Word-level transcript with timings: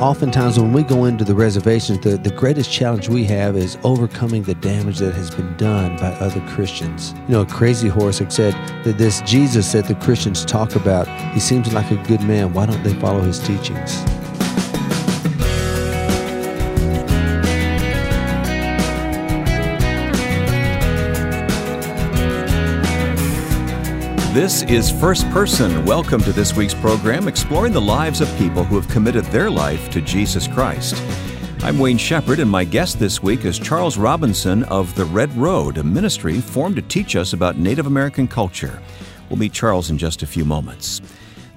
oftentimes 0.00 0.58
when 0.58 0.72
we 0.72 0.82
go 0.82 1.04
into 1.04 1.24
the 1.24 1.34
reservations, 1.34 2.00
the, 2.00 2.16
the 2.16 2.30
greatest 2.30 2.72
challenge 2.72 3.08
we 3.08 3.24
have 3.24 3.56
is 3.56 3.76
overcoming 3.84 4.42
the 4.42 4.54
damage 4.54 4.98
that 4.98 5.14
has 5.14 5.30
been 5.30 5.54
done 5.56 5.96
by 5.96 6.12
other 6.14 6.40
Christians. 6.48 7.14
You 7.28 7.34
know, 7.34 7.40
a 7.42 7.46
Crazy 7.46 7.88
Horse 7.88 8.18
had 8.18 8.32
said 8.32 8.54
that 8.84 8.96
this 8.96 9.20
Jesus 9.22 9.72
that 9.72 9.86
the 9.86 9.94
Christians 9.96 10.44
talk 10.44 10.74
about, 10.74 11.06
he 11.32 11.40
seems 11.40 11.72
like 11.74 11.90
a 11.90 12.02
good 12.04 12.22
man. 12.22 12.52
Why 12.54 12.66
don't 12.66 12.82
they 12.82 12.94
follow 12.94 13.20
his 13.20 13.38
teachings? 13.40 14.02
This 24.32 24.62
is 24.62 24.92
First 24.92 25.28
Person. 25.30 25.84
Welcome 25.84 26.22
to 26.22 26.32
this 26.32 26.54
week's 26.54 26.72
program, 26.72 27.26
exploring 27.26 27.72
the 27.72 27.80
lives 27.80 28.20
of 28.20 28.32
people 28.38 28.62
who 28.62 28.76
have 28.76 28.88
committed 28.88 29.24
their 29.24 29.50
life 29.50 29.90
to 29.90 30.00
Jesus 30.00 30.46
Christ. 30.46 30.94
I'm 31.64 31.80
Wayne 31.80 31.98
Shepherd, 31.98 32.38
and 32.38 32.48
my 32.48 32.62
guest 32.62 33.00
this 33.00 33.20
week 33.20 33.44
is 33.44 33.58
Charles 33.58 33.98
Robinson 33.98 34.62
of 34.64 34.94
The 34.94 35.04
Red 35.06 35.36
Road, 35.36 35.78
a 35.78 35.82
ministry 35.82 36.40
formed 36.40 36.76
to 36.76 36.82
teach 36.82 37.16
us 37.16 37.32
about 37.32 37.58
Native 37.58 37.88
American 37.88 38.28
culture. 38.28 38.80
We'll 39.28 39.40
meet 39.40 39.52
Charles 39.52 39.90
in 39.90 39.98
just 39.98 40.22
a 40.22 40.28
few 40.28 40.44
moments. 40.44 41.02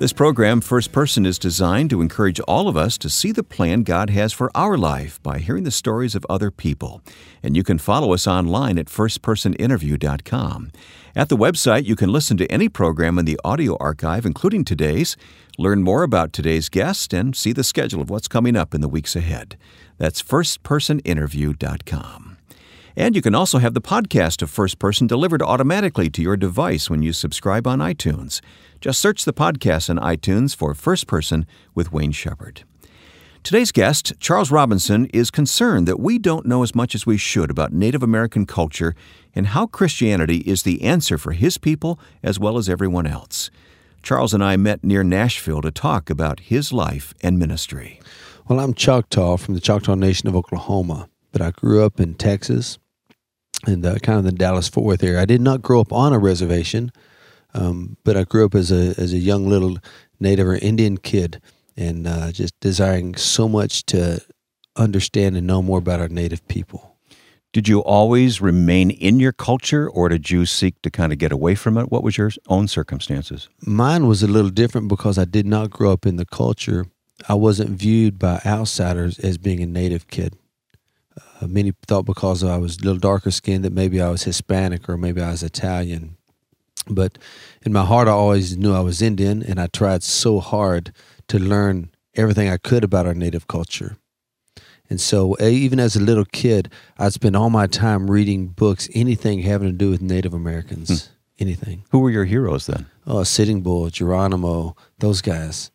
This 0.03 0.11
program, 0.11 0.59
First 0.59 0.91
Person, 0.91 1.25
is 1.25 1.39
designed 1.39 1.89
to 1.91 2.01
encourage 2.01 2.41
all 2.41 2.67
of 2.67 2.75
us 2.75 2.97
to 2.97 3.09
see 3.09 3.31
the 3.31 3.41
plan 3.41 3.83
God 3.83 4.09
has 4.09 4.33
for 4.33 4.51
our 4.53 4.77
life 4.77 5.23
by 5.23 5.39
hearing 5.39 5.63
the 5.63 5.71
stories 5.71 6.13
of 6.13 6.25
other 6.29 6.51
people. 6.51 7.01
And 7.41 7.55
you 7.55 7.63
can 7.63 7.77
follow 7.77 8.13
us 8.13 8.27
online 8.27 8.77
at 8.77 8.87
firstpersoninterview.com. 8.87 10.71
At 11.15 11.29
the 11.29 11.37
website, 11.37 11.85
you 11.85 11.95
can 11.95 12.11
listen 12.11 12.35
to 12.35 12.51
any 12.51 12.67
program 12.67 13.17
in 13.17 13.23
the 13.23 13.39
audio 13.45 13.77
archive, 13.79 14.25
including 14.25 14.65
today's, 14.65 15.15
learn 15.57 15.83
more 15.83 16.03
about 16.03 16.33
today's 16.33 16.67
guest, 16.67 17.13
and 17.13 17.33
see 17.33 17.53
the 17.53 17.63
schedule 17.63 18.01
of 18.01 18.09
what's 18.09 18.27
coming 18.27 18.57
up 18.57 18.75
in 18.75 18.81
the 18.81 18.89
weeks 18.89 19.15
ahead. 19.15 19.57
That's 19.99 20.21
firstpersoninterview.com. 20.21 22.33
And 22.95 23.15
you 23.15 23.23
can 23.23 23.33
also 23.33 23.57
have 23.57 23.73
the 23.73 23.81
podcast 23.81 24.43
of 24.43 24.51
First 24.51 24.77
Person 24.77 25.07
delivered 25.07 25.41
automatically 25.41 26.09
to 26.11 26.21
your 26.21 26.37
device 26.37 26.89
when 26.89 27.01
you 27.01 27.11
subscribe 27.11 27.65
on 27.65 27.79
iTunes. 27.79 28.39
Just 28.83 28.99
search 28.99 29.23
the 29.23 29.31
podcast 29.31 29.89
on 29.89 29.97
iTunes 29.97 30.53
for 30.53 30.73
First 30.73 31.07
Person 31.07 31.47
with 31.73 31.93
Wayne 31.93 32.11
Shepherd. 32.11 32.65
Today's 33.41 33.71
guest, 33.71 34.11
Charles 34.19 34.51
Robinson, 34.51 35.05
is 35.13 35.31
concerned 35.31 35.87
that 35.87 36.01
we 36.01 36.19
don't 36.19 36.45
know 36.45 36.63
as 36.63 36.75
much 36.75 36.93
as 36.93 37.05
we 37.05 37.15
should 37.15 37.49
about 37.49 37.71
Native 37.71 38.03
American 38.03 38.45
culture 38.45 38.93
and 39.33 39.47
how 39.47 39.67
Christianity 39.67 40.39
is 40.39 40.63
the 40.63 40.81
answer 40.81 41.17
for 41.17 41.31
his 41.31 41.57
people 41.57 41.97
as 42.21 42.41
well 42.41 42.57
as 42.57 42.67
everyone 42.67 43.07
else. 43.07 43.49
Charles 44.01 44.33
and 44.33 44.43
I 44.43 44.57
met 44.57 44.83
near 44.83 45.01
Nashville 45.01 45.61
to 45.61 45.71
talk 45.71 46.09
about 46.09 46.41
his 46.41 46.73
life 46.73 47.13
and 47.21 47.39
ministry. 47.39 48.01
Well, 48.49 48.59
I'm 48.59 48.73
Choctaw 48.73 49.37
from 49.37 49.53
the 49.53 49.61
Choctaw 49.61 49.95
Nation 49.95 50.27
of 50.27 50.35
Oklahoma, 50.35 51.07
but 51.31 51.41
I 51.41 51.51
grew 51.51 51.85
up 51.85 52.01
in 52.01 52.15
Texas 52.15 52.79
and 53.65 53.85
uh, 53.85 53.95
kind 53.99 54.19
of 54.19 54.25
the 54.25 54.33
Dallas 54.33 54.67
Fort 54.67 54.85
Worth 54.85 55.03
area. 55.05 55.21
I 55.21 55.25
did 55.25 55.39
not 55.39 55.61
grow 55.61 55.79
up 55.79 55.93
on 55.93 56.11
a 56.11 56.19
reservation, 56.19 56.91
um, 57.53 57.97
but 58.03 58.17
I 58.17 58.23
grew 58.23 58.45
up 58.45 58.55
as 58.55 58.71
a 58.71 58.99
as 58.99 59.13
a 59.13 59.17
young 59.17 59.47
little 59.47 59.77
Native 60.19 60.47
or 60.47 60.55
Indian 60.55 60.97
kid 60.97 61.41
and 61.75 62.07
uh, 62.07 62.31
just 62.31 62.59
desiring 62.59 63.15
so 63.15 63.47
much 63.47 63.83
to 63.87 64.21
understand 64.75 65.37
and 65.37 65.47
know 65.47 65.61
more 65.61 65.79
about 65.79 65.99
our 65.99 66.07
native 66.07 66.47
people. 66.47 66.93
Did 67.51 67.67
you 67.67 67.81
always 67.81 68.41
remain 68.41 68.89
in 68.89 69.19
your 69.19 69.31
culture 69.31 69.87
or 69.87 70.09
did 70.09 70.31
you 70.31 70.47
seek 70.47 70.81
to 70.81 70.89
kind 70.89 71.13
of 71.13 71.19
get 71.19 71.31
away 71.31 71.53
from 71.53 71.77
it? 71.77 71.91
What 71.91 72.03
was 72.03 72.17
your 72.17 72.31
own 72.47 72.67
circumstances? 72.67 73.47
Mine 73.61 74.07
was 74.07 74.23
a 74.23 74.27
little 74.27 74.49
different 74.49 74.87
because 74.87 75.19
I 75.19 75.25
did 75.25 75.45
not 75.45 75.69
grow 75.69 75.91
up 75.91 76.07
in 76.07 76.15
the 76.15 76.25
culture. 76.25 76.87
I 77.29 77.35
wasn't 77.35 77.69
viewed 77.69 78.17
by 78.17 78.41
outsiders 78.43 79.19
as 79.19 79.37
being 79.37 79.61
a 79.61 79.67
native 79.67 80.07
kid. 80.07 80.35
Uh, 81.39 81.45
many 81.45 81.73
thought 81.85 82.07
because 82.07 82.43
I 82.43 82.57
was 82.57 82.77
a 82.77 82.85
little 82.85 82.97
darker 82.99 83.29
skinned 83.29 83.63
that 83.65 83.73
maybe 83.73 84.01
I 84.01 84.09
was 84.09 84.23
Hispanic 84.23 84.89
or 84.89 84.97
maybe 84.97 85.21
I 85.21 85.29
was 85.29 85.43
Italian. 85.43 86.17
But 86.87 87.17
in 87.65 87.71
my 87.73 87.85
heart, 87.85 88.07
I 88.07 88.11
always 88.11 88.57
knew 88.57 88.73
I 88.73 88.81
was 88.81 89.01
Indian, 89.01 89.41
and 89.41 89.59
I 89.59 89.67
tried 89.67 90.03
so 90.03 90.39
hard 90.39 90.93
to 91.29 91.39
learn 91.39 91.89
everything 92.15 92.49
I 92.49 92.57
could 92.57 92.83
about 92.83 93.05
our 93.05 93.13
native 93.13 93.47
culture. 93.47 93.97
And 94.89 94.99
so, 94.99 95.39
even 95.39 95.79
as 95.79 95.95
a 95.95 96.01
little 96.01 96.25
kid, 96.25 96.69
I'd 96.97 97.13
spend 97.13 97.35
all 97.35 97.49
my 97.49 97.67
time 97.67 98.11
reading 98.11 98.47
books, 98.47 98.89
anything 98.93 99.39
having 99.39 99.69
to 99.69 99.73
do 99.73 99.89
with 99.89 100.01
Native 100.01 100.33
Americans, 100.33 101.07
hmm. 101.07 101.13
anything. 101.39 101.85
Who 101.91 101.99
were 101.99 102.11
your 102.11 102.25
heroes 102.25 102.65
then? 102.65 102.87
Oh, 103.07 103.23
Sitting 103.23 103.61
Bull, 103.61 103.89
Geronimo, 103.89 104.75
those 104.99 105.21
guys. 105.21 105.71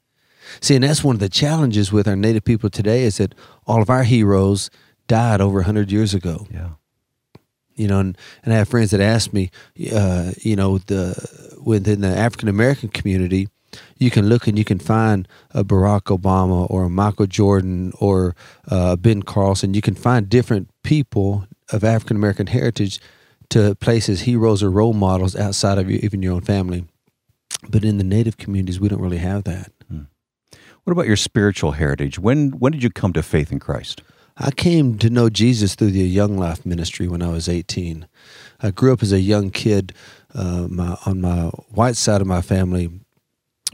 See, 0.60 0.74
and 0.74 0.84
that's 0.84 1.02
one 1.02 1.16
of 1.16 1.20
the 1.20 1.28
challenges 1.28 1.90
with 1.90 2.06
our 2.06 2.16
Native 2.16 2.44
people 2.44 2.70
today 2.70 3.04
is 3.04 3.16
that 3.16 3.34
all 3.66 3.82
of 3.82 3.90
our 3.90 4.04
heroes 4.04 4.70
died 5.06 5.40
over 5.40 5.58
100 5.58 5.90
years 5.90 6.14
ago. 6.14 6.46
Yeah. 6.50 6.70
You 7.78 7.88
know, 7.88 8.00
and, 8.00 8.18
and 8.44 8.52
I 8.52 8.58
have 8.58 8.68
friends 8.68 8.90
that 8.90 9.00
ask 9.00 9.32
me, 9.32 9.50
uh, 9.92 10.32
you 10.42 10.56
know, 10.56 10.78
the 10.78 11.56
within 11.64 12.00
the 12.00 12.08
African 12.08 12.48
American 12.48 12.88
community, 12.88 13.48
you 13.98 14.10
can 14.10 14.28
look 14.28 14.46
and 14.46 14.58
you 14.58 14.64
can 14.64 14.78
find 14.78 15.28
a 15.52 15.64
Barack 15.64 16.16
Obama 16.16 16.68
or 16.70 16.84
a 16.84 16.90
Michael 16.90 17.26
Jordan 17.26 17.92
or 18.00 18.34
uh, 18.68 18.96
Ben 18.96 19.22
Carson. 19.22 19.74
You 19.74 19.82
can 19.82 19.94
find 19.94 20.28
different 20.28 20.70
people 20.82 21.46
of 21.70 21.84
African 21.84 22.16
American 22.16 22.48
heritage 22.48 23.00
to 23.50 23.74
places 23.76 24.22
heroes 24.22 24.62
or 24.62 24.70
role 24.70 24.92
models 24.92 25.36
outside 25.36 25.78
of 25.78 25.90
even 25.90 26.22
your 26.22 26.34
own 26.34 26.42
family. 26.42 26.84
But 27.68 27.84
in 27.84 27.98
the 27.98 28.04
Native 28.04 28.36
communities, 28.36 28.78
we 28.78 28.88
don't 28.88 29.00
really 29.00 29.18
have 29.18 29.44
that. 29.44 29.72
Hmm. 29.88 30.02
What 30.84 30.92
about 30.92 31.06
your 31.06 31.16
spiritual 31.16 31.72
heritage? 31.72 32.18
When 32.18 32.50
when 32.50 32.72
did 32.72 32.82
you 32.82 32.90
come 32.90 33.12
to 33.12 33.22
faith 33.22 33.52
in 33.52 33.58
Christ? 33.58 34.02
I 34.40 34.52
came 34.52 34.98
to 34.98 35.10
know 35.10 35.28
Jesus 35.28 35.74
through 35.74 35.90
the 35.90 36.00
Young 36.00 36.38
Life 36.38 36.64
ministry 36.64 37.08
when 37.08 37.22
I 37.22 37.28
was 37.28 37.48
18. 37.48 38.06
I 38.60 38.70
grew 38.70 38.92
up 38.92 39.02
as 39.02 39.12
a 39.12 39.20
young 39.20 39.50
kid. 39.50 39.92
Uh, 40.32 40.68
my, 40.70 40.96
on 41.06 41.20
my 41.20 41.46
white 41.70 41.96
side 41.96 42.20
of 42.20 42.26
my 42.26 42.40
family, 42.40 42.88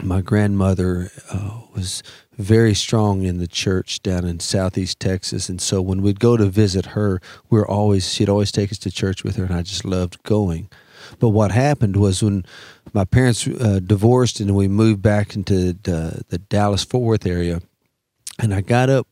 my 0.02 0.22
grandmother 0.22 1.10
uh, 1.30 1.60
was 1.75 2.02
very 2.38 2.75
strong 2.75 3.25
in 3.25 3.38
the 3.38 3.47
church 3.47 4.02
down 4.02 4.25
in 4.25 4.41
southeast 4.41 4.98
Texas, 4.98 5.48
and 5.48 5.60
so 5.60 5.82
when 5.82 6.02
we'd 6.02 6.19
go 6.19 6.36
to 6.36 6.47
visit 6.47 6.86
her, 6.86 7.20
we 7.50 7.58
are 7.60 7.69
always 7.69 8.12
she'd 8.12 8.28
always 8.28 8.50
take 8.50 8.72
us 8.72 8.78
to 8.78 8.91
church 8.91 9.22
with 9.22 9.36
her, 9.36 9.44
and 9.44 9.54
I 9.54 9.62
just 9.62 9.84
loved 9.84 10.22
going. 10.25 10.69
But 11.20 11.28
what 11.28 11.52
happened 11.52 11.96
was 11.96 12.22
when 12.22 12.44
my 12.92 13.04
parents 13.04 13.46
uh, 13.46 13.81
divorced 13.84 14.41
and 14.41 14.56
we 14.56 14.66
moved 14.69 15.02
back 15.02 15.36
into 15.36 15.75
the, 15.75 16.22
the 16.28 16.38
Dallas 16.38 16.82
Fort 16.82 17.04
Worth 17.04 17.26
area, 17.26 17.60
and 18.38 18.52
I 18.54 18.62
got 18.62 18.91
up, 18.91 19.06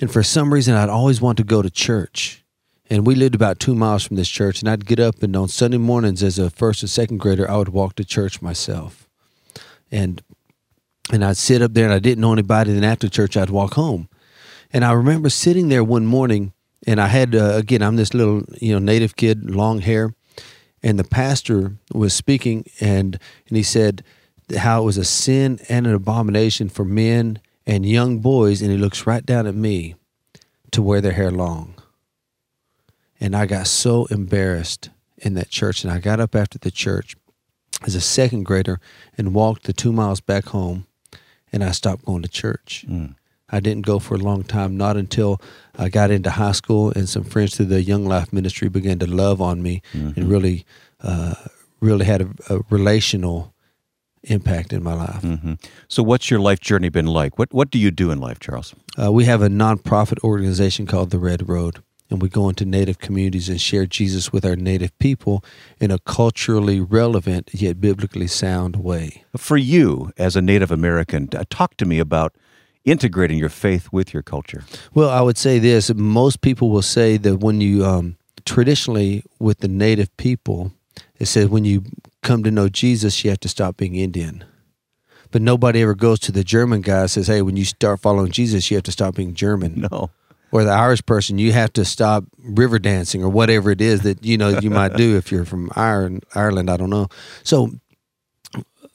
and 0.00 0.10
for 0.10 0.22
some 0.22 0.52
reason 0.52 0.74
I'd 0.74 0.88
always 0.88 1.20
want 1.20 1.38
to 1.38 1.44
go 1.44 1.62
to 1.62 1.70
church. 1.70 2.44
And 2.90 3.06
we 3.06 3.14
lived 3.14 3.34
about 3.34 3.58
two 3.58 3.74
miles 3.74 4.04
from 4.04 4.16
this 4.16 4.28
church, 4.28 4.60
and 4.60 4.68
I'd 4.68 4.84
get 4.84 5.00
up, 5.00 5.22
and 5.22 5.34
on 5.34 5.48
Sunday 5.48 5.78
mornings, 5.78 6.22
as 6.22 6.38
a 6.38 6.50
first 6.50 6.82
and 6.82 6.90
second 6.90 7.18
grader, 7.18 7.50
I 7.50 7.56
would 7.56 7.70
walk 7.70 7.94
to 7.96 8.04
church 8.04 8.42
myself 8.42 9.08
and 9.92 10.22
and 11.12 11.24
I'd 11.24 11.36
sit 11.36 11.62
up 11.62 11.74
there 11.74 11.84
and 11.84 11.92
I 11.92 11.98
didn't 11.98 12.22
know 12.22 12.32
anybody. 12.32 12.72
Then 12.72 12.84
after 12.84 13.08
church, 13.08 13.36
I'd 13.36 13.50
walk 13.50 13.74
home, 13.74 14.08
and 14.72 14.84
I 14.84 14.92
remember 14.92 15.28
sitting 15.28 15.68
there 15.68 15.84
one 15.84 16.06
morning, 16.06 16.52
and 16.86 17.00
I 17.00 17.08
had 17.08 17.34
uh, 17.34 17.52
again, 17.54 17.82
I'm 17.82 17.96
this 17.96 18.14
little 18.14 18.42
you 18.60 18.72
know 18.72 18.78
native 18.78 19.14
kid, 19.14 19.50
long 19.50 19.80
hair, 19.80 20.14
and 20.82 20.98
the 20.98 21.04
pastor 21.04 21.76
was 21.92 22.14
speaking, 22.14 22.64
and 22.80 23.18
and 23.48 23.56
he 23.56 23.62
said 23.62 24.02
how 24.56 24.82
it 24.82 24.84
was 24.84 24.96
a 24.96 25.04
sin 25.04 25.60
and 25.68 25.86
an 25.86 25.94
abomination 25.94 26.68
for 26.68 26.84
men 26.84 27.38
and 27.66 27.86
young 27.86 28.18
boys, 28.18 28.62
and 28.62 28.70
he 28.70 28.76
looks 28.76 29.06
right 29.06 29.24
down 29.24 29.46
at 29.46 29.54
me 29.54 29.94
to 30.72 30.82
wear 30.82 31.00
their 31.00 31.12
hair 31.12 31.30
long. 31.30 31.74
And 33.20 33.36
I 33.36 33.46
got 33.46 33.66
so 33.66 34.06
embarrassed 34.06 34.90
in 35.18 35.34
that 35.34 35.50
church, 35.50 35.84
and 35.84 35.92
I 35.92 36.00
got 36.00 36.20
up 36.20 36.34
after 36.34 36.58
the 36.58 36.70
church 36.70 37.16
as 37.86 37.94
a 37.94 38.00
second 38.00 38.44
grader 38.44 38.80
and 39.16 39.34
walked 39.34 39.64
the 39.64 39.72
two 39.72 39.92
miles 39.92 40.20
back 40.20 40.46
home, 40.46 40.86
and 41.52 41.62
I 41.62 41.70
stopped 41.70 42.04
going 42.04 42.22
to 42.22 42.28
church. 42.28 42.84
Mm. 42.88 43.14
I 43.52 43.60
didn't 43.60 43.84
go 43.84 43.98
for 43.98 44.14
a 44.14 44.18
long 44.18 44.42
time, 44.44 44.76
not 44.76 44.96
until 44.96 45.40
I 45.76 45.90
got 45.90 46.10
into 46.10 46.30
high 46.30 46.52
school 46.52 46.90
and 46.90 47.08
some 47.08 47.22
friends 47.22 47.56
through 47.56 47.66
the 47.66 47.82
Young 47.82 48.06
Life 48.06 48.32
Ministry 48.32 48.68
began 48.68 48.98
to 49.00 49.06
love 49.06 49.42
on 49.42 49.62
me 49.62 49.82
mm-hmm. 49.92 50.18
and 50.18 50.28
really, 50.28 50.64
uh, 51.02 51.34
really 51.80 52.06
had 52.06 52.22
a, 52.22 52.28
a, 52.48 52.60
relational 52.70 53.51
impact 54.24 54.72
in 54.72 54.82
my 54.82 54.94
life. 54.94 55.22
Mm-hmm. 55.22 55.54
So, 55.88 56.02
what's 56.02 56.30
your 56.30 56.40
life 56.40 56.60
journey 56.60 56.88
been 56.88 57.06
like? 57.06 57.38
What 57.38 57.52
What 57.52 57.70
do 57.70 57.78
you 57.78 57.90
do 57.90 58.10
in 58.10 58.20
life, 58.20 58.38
Charles? 58.40 58.74
Uh, 59.00 59.12
we 59.12 59.24
have 59.24 59.42
a 59.42 59.48
nonprofit 59.48 60.22
organization 60.22 60.86
called 60.86 61.10
the 61.10 61.18
Red 61.18 61.48
Road 61.48 61.82
and 62.12 62.20
we 62.20 62.28
go 62.28 62.50
into 62.50 62.66
native 62.66 62.98
communities 62.98 63.48
and 63.48 63.58
share 63.58 63.86
Jesus 63.86 64.32
with 64.32 64.44
our 64.44 64.54
native 64.54 64.96
people 64.98 65.42
in 65.80 65.90
a 65.90 65.98
culturally 65.98 66.78
relevant 66.78 67.48
yet 67.54 67.80
biblically 67.80 68.26
sound 68.26 68.76
way. 68.76 69.24
For 69.34 69.56
you, 69.56 70.12
as 70.18 70.36
a 70.36 70.42
Native 70.42 70.70
American, 70.70 71.28
talk 71.28 71.78
to 71.78 71.86
me 71.86 71.98
about 71.98 72.36
integrating 72.84 73.38
your 73.38 73.48
faith 73.48 73.88
with 73.92 74.12
your 74.12 74.22
culture. 74.22 74.62
Well, 74.92 75.08
I 75.08 75.22
would 75.22 75.38
say 75.38 75.58
this 75.58 75.92
most 75.94 76.42
people 76.42 76.68
will 76.68 76.82
say 76.82 77.16
that 77.16 77.38
when 77.38 77.62
you 77.62 77.86
um, 77.86 78.18
traditionally 78.44 79.24
with 79.38 79.60
the 79.60 79.68
native 79.68 80.14
people, 80.18 80.72
it 81.22 81.26
says 81.26 81.48
when 81.48 81.64
you 81.64 81.84
come 82.24 82.42
to 82.42 82.50
know 82.50 82.68
Jesus, 82.68 83.22
you 83.22 83.30
have 83.30 83.38
to 83.40 83.48
stop 83.48 83.76
being 83.76 83.94
Indian. 83.94 84.42
But 85.30 85.40
nobody 85.40 85.80
ever 85.80 85.94
goes 85.94 86.18
to 86.18 86.32
the 86.32 86.42
German 86.42 86.80
guy 86.80 87.02
and 87.02 87.10
says, 87.12 87.28
"Hey, 87.28 87.42
when 87.42 87.56
you 87.56 87.64
start 87.64 88.00
following 88.00 88.32
Jesus, 88.32 88.68
you 88.72 88.76
have 88.76 88.82
to 88.82 88.90
stop 88.90 89.14
being 89.14 89.32
German." 89.32 89.86
No. 89.88 90.10
Or 90.50 90.64
the 90.64 90.72
Irish 90.72 91.06
person, 91.06 91.38
you 91.38 91.52
have 91.52 91.72
to 91.74 91.84
stop 91.84 92.24
river 92.40 92.80
dancing 92.80 93.22
or 93.22 93.28
whatever 93.28 93.70
it 93.70 93.80
is 93.80 94.00
that 94.00 94.24
you 94.24 94.36
know 94.36 94.48
you 94.58 94.68
might 94.68 94.96
do 94.96 95.16
if 95.16 95.30
you're 95.30 95.44
from 95.44 95.70
Ireland. 95.76 96.24
Ireland, 96.34 96.68
I 96.68 96.76
don't 96.76 96.90
know. 96.90 97.06
So, 97.44 97.70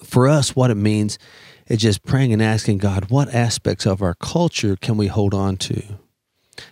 for 0.04 0.28
us, 0.28 0.54
what 0.54 0.70
it 0.70 0.76
means 0.76 1.18
is 1.68 1.80
just 1.80 2.04
praying 2.04 2.34
and 2.34 2.42
asking 2.42 2.80
God, 2.80 3.10
what 3.10 3.34
aspects 3.34 3.86
of 3.86 4.02
our 4.02 4.16
culture 4.16 4.76
can 4.76 4.98
we 4.98 5.08
hold 5.08 5.34
on 5.34 5.56
to? 5.58 5.82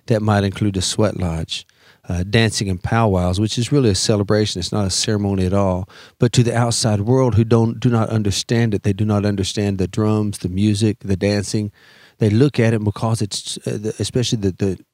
That 0.08 0.22
might 0.22 0.44
include 0.44 0.74
the 0.74 0.82
sweat 0.82 1.16
lodge, 1.16 1.66
uh, 2.08 2.24
dancing 2.24 2.70
and 2.70 2.82
powwows, 2.82 3.40
which 3.40 3.58
is 3.58 3.72
really 3.72 3.90
a 3.90 3.96
celebration. 3.96 4.60
It's 4.60 4.72
not 4.72 4.88
a 4.88 4.92
ceremony 4.92 5.46
at 5.46 5.54
all. 5.54 5.90
But 6.20 6.32
to 6.34 6.44
the 6.44 6.56
outside 6.56 7.02
world 7.02 7.36
who 7.36 7.44
don't 7.44 7.80
do 7.80 7.90
not 7.90 8.10
understand 8.10 8.74
it, 8.74 8.84
they 8.84 8.94
do 8.94 9.06
not 9.06 9.26
understand 9.26 9.78
the 9.78 9.88
drums, 9.88 10.40
the 10.40 10.50
music, 10.50 11.00
the 11.00 11.18
dancing. 11.18 11.72
They 12.20 12.30
look 12.30 12.60
at 12.60 12.74
it 12.74 12.84
because 12.84 13.22
it's, 13.22 13.58
uh, 13.68 13.92
especially 14.00 14.40
the, 14.40 14.52
the 14.52 14.86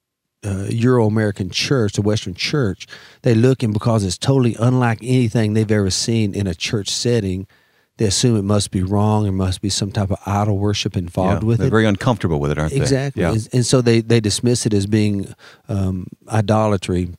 uh, 0.44 0.68
Euro 0.70 1.06
American 1.06 1.50
church, 1.50 1.94
the 1.94 2.02
Western 2.02 2.34
church, 2.34 2.88
they 3.22 3.36
look 3.36 3.62
and 3.62 3.74
because 3.74 4.04
it's 4.04 4.18
totally 4.18 4.56
unlike 4.60 5.00
anything 5.02 5.54
they've 5.54 5.72
ever 5.72 5.90
seen 5.90 6.34
in 6.34 6.48
a 6.48 6.56
church 6.56 6.90
setting, 6.90 7.48
they 8.02 8.08
assume 8.08 8.36
it 8.36 8.42
must 8.42 8.72
be 8.72 8.82
wrong 8.82 9.28
or 9.28 9.32
must 9.32 9.62
be 9.62 9.70
some 9.70 9.92
type 9.92 10.10
of 10.10 10.18
idol 10.26 10.58
worship 10.58 10.98
involved 10.98 11.44
yeah, 11.44 11.48
with 11.48 11.60
they're 11.60 11.68
it. 11.68 11.70
very 11.70 11.86
uncomfortable 11.86 12.40
with 12.40 12.50
it, 12.50 12.58
aren't 12.58 12.74
exactly. 12.74 13.22
they? 13.22 13.30
And, 13.30 13.50
and 13.54 13.64
so 13.64 13.80
they, 13.80 14.02
they 14.02 14.20
dismiss 14.20 14.66
it 14.66 14.74
as 14.74 14.88
being 14.88 15.32
um, 15.70 16.08
idolatry. 16.28 17.10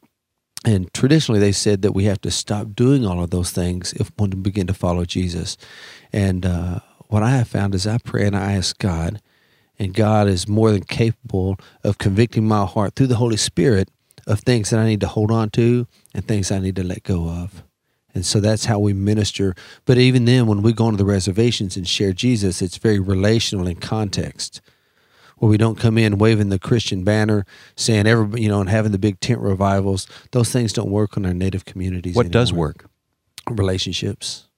And 0.64 0.92
traditionally, 0.92 1.38
they 1.38 1.52
said 1.52 1.82
that 1.82 1.92
we 1.92 2.04
have 2.06 2.20
to 2.22 2.32
stop 2.32 2.74
doing 2.74 3.06
all 3.06 3.22
of 3.22 3.30
those 3.30 3.52
things 3.52 3.92
if 3.92 4.10
we 4.10 4.14
want 4.18 4.32
to 4.32 4.38
begin 4.38 4.66
to 4.66 4.74
follow 4.74 5.04
Jesus. 5.04 5.56
And 6.12 6.44
uh, 6.44 6.80
what 7.06 7.22
I 7.22 7.30
have 7.30 7.46
found 7.46 7.76
is 7.76 7.86
I 7.86 7.98
pray 7.98 8.26
and 8.26 8.36
I 8.36 8.54
ask 8.54 8.76
God, 8.78 9.22
and 9.78 9.94
God 9.94 10.26
is 10.26 10.48
more 10.48 10.72
than 10.72 10.82
capable 10.82 11.60
of 11.84 11.98
convicting 11.98 12.48
my 12.48 12.66
heart 12.66 12.96
through 12.96 13.06
the 13.06 13.16
Holy 13.16 13.36
Spirit 13.36 13.88
of 14.26 14.40
things 14.40 14.70
that 14.70 14.80
I 14.80 14.86
need 14.86 15.00
to 15.02 15.06
hold 15.06 15.30
on 15.30 15.50
to 15.50 15.86
and 16.12 16.26
things 16.26 16.50
I 16.50 16.58
need 16.58 16.74
to 16.74 16.82
let 16.82 17.04
go 17.04 17.28
of. 17.28 17.62
And 18.14 18.26
so 18.26 18.40
that's 18.40 18.66
how 18.66 18.78
we 18.78 18.92
minister. 18.92 19.54
But 19.84 19.98
even 19.98 20.24
then, 20.24 20.46
when 20.46 20.62
we 20.62 20.72
go 20.72 20.86
into 20.86 20.98
the 20.98 21.04
reservations 21.04 21.76
and 21.76 21.88
share 21.88 22.12
Jesus, 22.12 22.60
it's 22.60 22.76
very 22.76 22.98
relational 22.98 23.66
in 23.66 23.76
context. 23.76 24.60
Where 25.38 25.50
we 25.50 25.56
don't 25.56 25.78
come 25.78 25.98
in 25.98 26.18
waving 26.18 26.50
the 26.50 26.58
Christian 26.58 27.04
banner, 27.04 27.44
saying 27.74 28.06
everybody, 28.06 28.42
you 28.42 28.48
know, 28.48 28.60
and 28.60 28.70
having 28.70 28.92
the 28.92 28.98
big 28.98 29.18
tent 29.18 29.40
revivals. 29.40 30.06
Those 30.30 30.50
things 30.50 30.72
don't 30.72 30.90
work 30.90 31.16
in 31.16 31.26
our 31.26 31.34
native 31.34 31.64
communities. 31.64 32.14
What 32.14 32.30
does 32.30 32.52
work? 32.52 32.84
Relationships. 33.50 34.48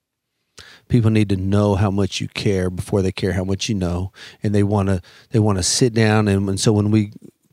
People 0.88 1.10
need 1.10 1.30
to 1.30 1.36
know 1.36 1.76
how 1.76 1.90
much 1.90 2.20
you 2.20 2.28
care 2.28 2.68
before 2.68 3.00
they 3.00 3.12
care 3.12 3.32
how 3.32 3.44
much 3.44 3.68
you 3.68 3.74
know, 3.74 4.12
and 4.42 4.54
they 4.54 4.62
want 4.62 4.88
to 4.88 5.00
they 5.30 5.38
want 5.38 5.56
to 5.56 5.62
sit 5.62 5.94
down 5.94 6.28
and, 6.28 6.48
and 6.48 6.60
so 6.60 6.72
when 6.72 6.90
we 6.90 7.12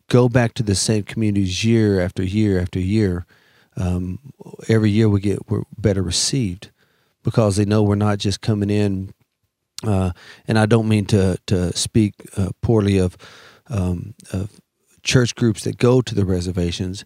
go 0.09 0.27
back 0.27 0.54
to 0.56 0.63
the 0.63 0.75
same 0.75 1.04
communities 1.04 1.63
year 1.63 2.01
after 2.01 2.21
year 2.21 2.59
after 2.59 2.80
year, 2.80 3.25
um, 3.77 4.19
every 4.68 4.89
year 4.89 5.09
we 5.09 5.21
get 5.21 5.50
we're 5.50 5.63
better 5.77 6.01
received 6.01 6.71
because 7.23 7.56
they 7.56 7.65
know 7.65 7.83
we're 7.83 7.95
not 7.95 8.19
just 8.19 8.41
coming 8.41 8.69
in. 8.69 9.13
Uh, 9.83 10.12
and 10.47 10.59
I 10.59 10.65
don't 10.65 10.88
mean 10.88 11.06
to 11.07 11.38
to 11.47 11.75
speak 11.75 12.13
uh, 12.38 12.50
poorly 12.62 12.97
of 13.00 13.18
um, 13.69 14.13
of 14.31 14.59
church 15.03 15.33
groups 15.35 15.63
that 15.63 15.77
go 15.77 16.01
to 16.01 16.13
the 16.13 16.25
reservations, 16.25 17.03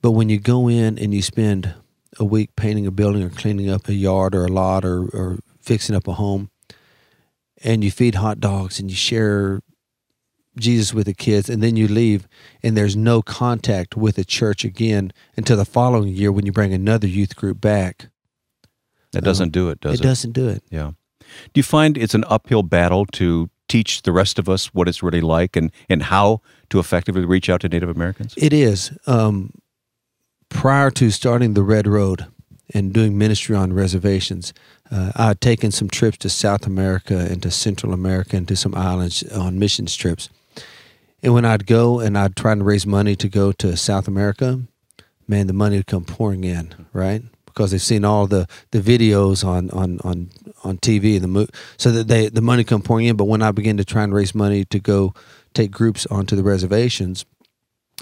but 0.00 0.12
when 0.12 0.28
you 0.28 0.38
go 0.38 0.68
in 0.68 0.98
and 0.98 1.12
you 1.12 1.20
spend 1.20 1.74
a 2.18 2.24
week 2.24 2.56
painting 2.56 2.86
a 2.86 2.90
building 2.90 3.22
or 3.22 3.30
cleaning 3.30 3.70
up 3.70 3.88
a 3.88 3.94
yard 3.94 4.34
or 4.34 4.44
a 4.44 4.52
lot 4.52 4.84
or, 4.84 5.04
or 5.12 5.38
fixing 5.60 5.94
up 5.94 6.08
a 6.08 6.14
home, 6.14 6.50
and 7.62 7.84
you 7.84 7.90
feed 7.90 8.14
hot 8.16 8.40
dogs 8.40 8.80
and 8.80 8.90
you 8.90 8.96
share 8.96 9.60
Jesus 10.56 10.92
with 10.92 11.06
the 11.06 11.14
kids, 11.14 11.48
and 11.48 11.62
then 11.62 11.76
you 11.76 11.88
leave, 11.88 12.28
and 12.62 12.76
there's 12.76 12.96
no 12.96 13.22
contact 13.22 13.96
with 13.96 14.16
the 14.16 14.24
church 14.24 14.64
again 14.64 15.12
until 15.36 15.56
the 15.56 15.64
following 15.64 16.08
year 16.08 16.30
when 16.30 16.44
you 16.46 16.52
bring 16.52 16.74
another 16.74 17.06
youth 17.06 17.34
group 17.36 17.60
back. 17.60 18.08
That 19.12 19.24
doesn't 19.24 19.48
Um, 19.48 19.50
do 19.50 19.68
it, 19.70 19.80
does 19.80 19.94
it? 19.94 20.00
it 20.00 20.02
doesn't 20.02 20.32
do 20.32 20.48
it. 20.48 20.62
Yeah. 20.70 20.92
Do 21.20 21.58
you 21.58 21.62
find 21.62 21.96
it's 21.96 22.14
an 22.14 22.24
uphill 22.28 22.62
battle 22.62 23.06
to 23.12 23.48
teach 23.68 24.02
the 24.02 24.12
rest 24.12 24.38
of 24.38 24.48
us 24.48 24.66
what 24.74 24.88
it's 24.88 25.02
really 25.02 25.20
like 25.22 25.56
and, 25.56 25.70
and 25.88 26.02
how 26.02 26.40
to 26.68 26.78
effectively 26.78 27.24
reach 27.24 27.48
out 27.48 27.60
to 27.62 27.68
Native 27.68 27.88
Americans? 27.88 28.34
It 28.36 28.52
is. 28.52 28.90
Um, 29.06 29.52
prior 30.50 30.90
to 30.90 31.10
starting 31.10 31.54
the 31.54 31.62
Red 31.62 31.86
Road 31.86 32.26
and 32.74 32.92
doing 32.92 33.16
ministry 33.16 33.56
on 33.56 33.72
reservations, 33.72 34.52
uh, 34.90 35.12
I 35.16 35.26
had 35.28 35.40
taken 35.40 35.70
some 35.70 35.88
trips 35.88 36.18
to 36.18 36.28
South 36.28 36.66
America 36.66 37.16
and 37.30 37.42
to 37.42 37.50
Central 37.50 37.94
America 37.94 38.36
and 38.36 38.46
to 38.48 38.56
some 38.56 38.74
islands 38.74 39.22
on 39.32 39.58
missions 39.58 39.96
trips. 39.96 40.28
And 41.22 41.32
when 41.34 41.44
I'd 41.44 41.66
go 41.66 42.00
and 42.00 42.18
I'd 42.18 42.36
try 42.36 42.54
to 42.54 42.64
raise 42.64 42.86
money 42.86 43.14
to 43.16 43.28
go 43.28 43.52
to 43.52 43.76
South 43.76 44.08
America, 44.08 44.62
man, 45.28 45.46
the 45.46 45.52
money 45.52 45.76
would 45.76 45.86
come 45.86 46.04
pouring 46.04 46.44
in, 46.44 46.74
right? 46.92 47.22
Because 47.46 47.70
they've 47.70 47.82
seen 47.82 48.04
all 48.04 48.26
the, 48.26 48.48
the 48.70 48.80
videos 48.80 49.44
on 49.44 49.70
on 49.70 50.00
on 50.04 50.30
on 50.64 50.78
TV 50.78 51.20
the 51.20 51.28
mo- 51.28 51.46
so 51.76 51.92
that 51.92 52.08
they 52.08 52.28
the 52.28 52.40
money 52.40 52.64
come 52.64 52.82
pouring 52.82 53.06
in. 53.06 53.16
But 53.16 53.24
when 53.26 53.42
I 53.42 53.52
began 53.52 53.76
to 53.76 53.84
try 53.84 54.02
and 54.02 54.14
raise 54.14 54.34
money 54.34 54.64
to 54.66 54.80
go 54.80 55.14
take 55.54 55.70
groups 55.70 56.06
onto 56.06 56.34
the 56.34 56.42
reservations, 56.42 57.24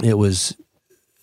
it 0.03 0.15
was, 0.15 0.57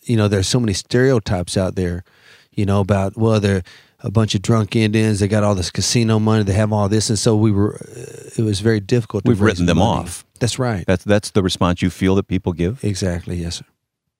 you 0.04 0.18
know, 0.18 0.28
there's 0.28 0.48
so 0.48 0.60
many 0.60 0.74
stereotypes 0.74 1.56
out 1.56 1.76
there, 1.76 2.04
you 2.52 2.66
know, 2.66 2.82
about 2.82 3.16
well 3.18 3.40
they're 3.40 3.64
a 4.02 4.12
bunch 4.12 4.36
of 4.36 4.42
drunk 4.42 4.76
Indians. 4.76 5.20
They 5.20 5.28
got 5.28 5.44
all 5.44 5.56
this 5.56 5.72
casino 5.72 6.20
money. 6.20 6.44
They 6.44 6.54
have 6.54 6.72
all 6.74 6.90
this, 6.90 7.10
and 7.10 7.18
so 7.18 7.36
we 7.36 7.52
were. 7.52 7.76
Uh, 7.76 8.30
it 8.38 8.44
was 8.44 8.60
very 8.60 8.80
difficult. 8.80 9.24
to 9.24 9.30
We've 9.30 9.42
written 9.42 9.66
them 9.66 9.78
money. 9.78 10.02
off. 10.04 10.26
That's 10.38 10.60
right. 10.60 10.86
That's 10.86 11.04
that's 11.04 11.32
the 11.32 11.44
response 11.44 11.82
you 11.82 11.90
feel 11.90 12.16
that 12.16 12.28
people 12.28 12.54
give. 12.54 12.84
Exactly. 12.84 13.38
Yes, 13.38 13.58
sir. 13.58 13.66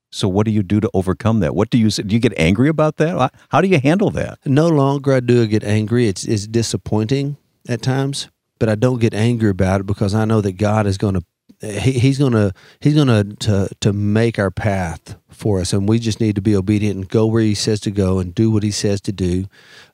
So 0.10 0.28
what 0.28 0.46
do 0.46 0.52
you 0.52 0.64
do 0.64 0.80
to 0.80 0.90
overcome 0.94 1.42
that? 1.42 1.54
What 1.54 1.70
do 1.70 1.78
you? 1.78 1.90
Do 1.90 2.16
you 2.16 2.20
get 2.20 2.34
angry 2.38 2.70
about 2.70 2.98
that? 2.98 3.34
How 3.50 3.62
do 3.62 3.68
you 3.68 3.80
handle 3.80 4.10
that? 4.12 4.40
No 4.46 4.68
longer 4.68 5.14
I 5.14 5.20
do 5.20 5.46
get 5.48 5.64
angry. 5.64 6.08
It's 6.08 6.24
it's 6.24 6.48
disappointing 6.48 7.38
at 7.68 7.82
times, 7.82 8.30
but 8.60 8.70
I 8.70 8.76
don't 8.76 9.00
get 9.00 9.14
angry 9.14 9.50
about 9.50 9.82
it 9.82 9.86
because 9.86 10.16
I 10.16 10.26
know 10.26 10.42
that 10.42 10.54
God 10.54 10.88
is 10.88 10.98
going 10.98 11.16
to 11.16 11.24
he, 11.62 11.94
he's 11.94 12.20
going 12.20 12.34
to 12.34 12.54
he's 12.80 12.96
going 12.96 13.08
to 13.08 13.36
to 13.48 13.70
to 13.82 13.94
make 13.94 14.40
our 14.40 14.52
path 14.52 15.16
for 15.30 15.60
us, 15.60 15.74
and 15.74 15.90
we 15.90 16.00
just 16.00 16.20
need 16.20 16.36
to 16.36 16.42
be 16.42 16.56
obedient 16.56 16.96
and 16.96 17.10
go 17.10 17.26
where 17.26 17.42
He 17.42 17.56
says 17.56 17.80
to 17.82 17.92
go 17.92 18.20
and 18.20 18.34
do 18.34 18.52
what 18.52 18.64
He 18.64 18.72
says 18.72 19.02
to 19.02 19.12
do. 19.12 19.46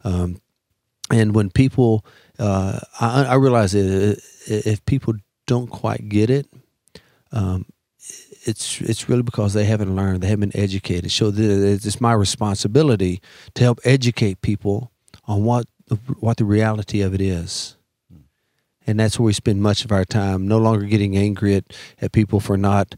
Um, 0.04 0.42
and 1.10 1.36
when 1.36 1.50
people, 1.50 2.06
uh, 2.40 2.80
I, 3.00 3.25
I 3.25 3.36
realize 3.36 3.74
that 3.74 4.22
if 4.48 4.86
people 4.86 5.16
don't 5.45 5.69
quite 5.69 6.10
get 6.10 6.30
it, 6.30 6.48
um, 7.31 7.66
it's 8.45 8.82
it's 8.82 9.08
really 9.08 9.24
because 9.24 9.53
they 9.53 9.65
haven't 9.65 9.96
learned, 9.96 10.22
they 10.22 10.27
haven't 10.27 10.51
been 10.51 10.62
educated. 10.62 11.12
So 11.12 11.32
it's 11.34 12.01
my 12.01 12.13
responsibility 12.13 13.22
to 13.56 13.63
help 13.63 13.79
educate 13.86 14.41
people 14.41 14.91
on 15.25 15.44
what 15.44 15.67
the, 15.88 15.96
what 16.20 16.38
the 16.38 16.46
reality 16.46 17.01
of 17.01 17.13
it 17.13 17.22
is. 17.22 17.77
And 18.86 19.00
that's 19.00 19.17
where 19.17 19.27
we 19.27 19.34
spend 19.34 19.62
much 19.62 19.86
of 19.86 19.91
our 19.94 20.03
time, 20.03 20.46
no 20.46 20.58
longer 20.58 20.86
getting 20.86 21.15
angry 21.15 21.56
at, 21.56 21.74
at 22.01 22.12
people 22.12 22.41
for 22.41 22.58
not 22.58 22.96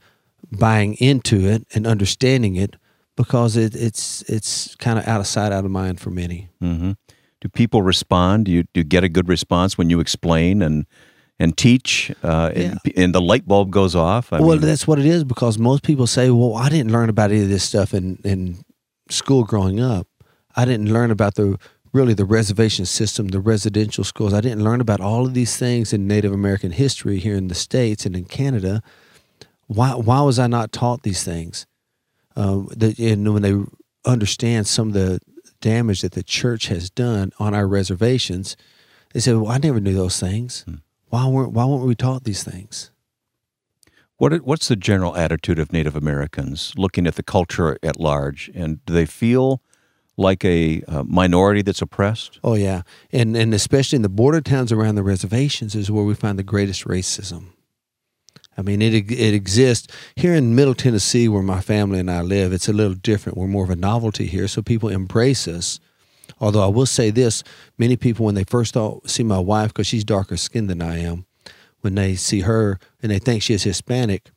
buying 0.51 0.95
into 0.95 1.47
it 1.47 1.67
and 1.75 1.85
understanding 1.85 2.55
it, 2.55 2.75
because 3.15 3.55
it, 3.55 3.75
it's 3.75 4.23
it's 4.23 4.75
kind 4.75 4.97
of 4.97 5.07
out 5.07 5.19
of 5.19 5.27
sight, 5.27 5.51
out 5.51 5.65
of 5.65 5.71
mind 5.71 5.99
for 5.99 6.09
many. 6.09 6.49
hmm 6.59 6.93
Do 7.41 7.49
people 7.49 7.83
respond? 7.83 8.45
Do 8.45 8.51
you 8.51 8.63
do 8.63 8.79
you 8.79 8.83
get 8.83 9.03
a 9.03 9.09
good 9.09 9.29
response 9.29 9.77
when 9.77 9.91
you 9.91 9.99
explain 9.99 10.63
and 10.63 10.87
and 11.39 11.57
teach, 11.57 12.11
uh, 12.23 12.51
and, 12.55 12.79
and 12.95 13.13
the 13.13 13.21
light 13.21 13.47
bulb 13.47 13.71
goes 13.71 13.95
off? 13.95 14.31
I 14.31 14.39
well, 14.39 14.57
mean, 14.57 14.61
that's 14.61 14.87
what 14.87 14.99
it 14.99 15.05
is 15.05 15.23
because 15.23 15.57
most 15.57 15.83
people 15.83 16.07
say, 16.07 16.29
"Well, 16.29 16.55
I 16.55 16.69
didn't 16.69 16.91
learn 16.91 17.09
about 17.09 17.31
any 17.31 17.43
of 17.43 17.49
this 17.49 17.63
stuff 17.63 17.93
in 17.93 18.19
in 18.23 18.63
school 19.09 19.43
growing 19.43 19.79
up. 19.79 20.07
I 20.55 20.65
didn't 20.65 20.91
learn 20.91 21.11
about 21.11 21.35
the 21.35 21.57
really 21.91 22.13
the 22.13 22.25
reservation 22.25 22.85
system, 22.85 23.29
the 23.29 23.39
residential 23.39 24.03
schools. 24.03 24.33
I 24.33 24.41
didn't 24.41 24.63
learn 24.63 24.81
about 24.81 24.99
all 24.99 25.25
of 25.25 25.33
these 25.33 25.55
things 25.55 25.93
in 25.93 26.07
Native 26.07 26.33
American 26.33 26.71
history 26.71 27.19
here 27.19 27.35
in 27.35 27.47
the 27.47 27.55
states 27.55 28.05
and 28.05 28.15
in 28.15 28.25
Canada. 28.25 28.81
Why 29.67 29.91
why 29.91 30.21
was 30.21 30.39
I 30.39 30.47
not 30.47 30.71
taught 30.71 31.03
these 31.03 31.23
things? 31.23 31.65
Um, 32.35 32.67
the, 32.75 32.93
and 32.99 33.33
when 33.33 33.41
they 33.41 33.55
understand 34.09 34.67
some 34.67 34.89
of 34.89 34.93
the 34.93 35.19
damage 35.61 36.01
that 36.01 36.11
the 36.11 36.23
church 36.23 36.67
has 36.67 36.89
done 36.89 37.31
on 37.39 37.53
our 37.53 37.67
reservations, 37.67 38.55
they 39.13 39.19
say, 39.19 39.33
"Well, 39.33 39.51
I 39.51 39.57
never 39.57 39.79
knew 39.79 39.93
those 39.93 40.19
things. 40.19 40.65
Why 41.15 41.27
weren't 41.27 41.53
Why 41.53 41.63
weren't 41.63 41.85
we 41.85 41.95
taught 41.95 42.25
these 42.25 42.43
things?" 42.43 42.91
What 44.17 44.33
what's 44.43 44.67
the 44.67 44.75
general 44.75 45.15
attitude 45.15 45.59
of 45.59 45.71
Native 45.71 45.95
Americans 45.95 46.73
looking 46.75 47.07
at 47.07 47.15
the 47.15 47.23
culture 47.23 47.77
at 47.81 47.97
large, 47.97 48.51
and 48.53 48.85
do 48.85 48.91
they 48.91 49.05
feel 49.05 49.61
like 50.17 50.43
a 50.43 50.83
uh, 50.89 51.03
minority 51.03 51.61
that's 51.61 51.81
oppressed? 51.81 52.41
Oh 52.43 52.55
yeah, 52.55 52.81
and 53.13 53.37
and 53.37 53.53
especially 53.53 53.95
in 53.95 54.01
the 54.01 54.09
border 54.09 54.41
towns 54.41 54.73
around 54.73 54.95
the 54.95 55.03
reservations 55.03 55.73
is 55.73 55.89
where 55.89 56.03
we 56.03 56.15
find 56.15 56.37
the 56.37 56.43
greatest 56.43 56.83
racism. 56.83 57.53
I 58.57 58.61
mean, 58.61 58.81
it 58.81 58.93
it 58.93 59.33
exists 59.33 59.87
here 60.17 60.33
in 60.33 60.53
Middle 60.53 60.75
Tennessee, 60.75 61.29
where 61.29 61.43
my 61.43 61.61
family 61.61 61.99
and 61.99 62.11
I 62.11 62.23
live. 62.23 62.51
It's 62.51 62.67
a 62.67 62.73
little 62.73 62.93
different. 62.93 63.37
We're 63.37 63.47
more 63.47 63.63
of 63.63 63.69
a 63.69 63.77
novelty 63.77 64.27
here, 64.27 64.49
so 64.49 64.61
people 64.61 64.89
embrace 64.89 65.47
us 65.47 65.79
Although 66.39 66.63
I 66.63 66.67
will 66.67 66.85
say 66.85 67.09
this, 67.11 67.43
many 67.77 67.95
people 67.95 68.25
when 68.25 68.35
they 68.35 68.43
first 68.43 68.75
see 69.05 69.23
my 69.23 69.39
wife 69.39 69.69
because 69.69 69.87
she's 69.87 70.03
darker 70.03 70.37
skinned 70.37 70.69
than 70.69 70.81
I 70.81 70.99
am, 70.99 71.25
when 71.81 71.95
they 71.95 72.15
see 72.15 72.41
her 72.41 72.79
and 73.01 73.11
they 73.11 73.19
think 73.19 73.41
she 73.41 73.53
is 73.53 73.63
Hispanic, 73.63 74.31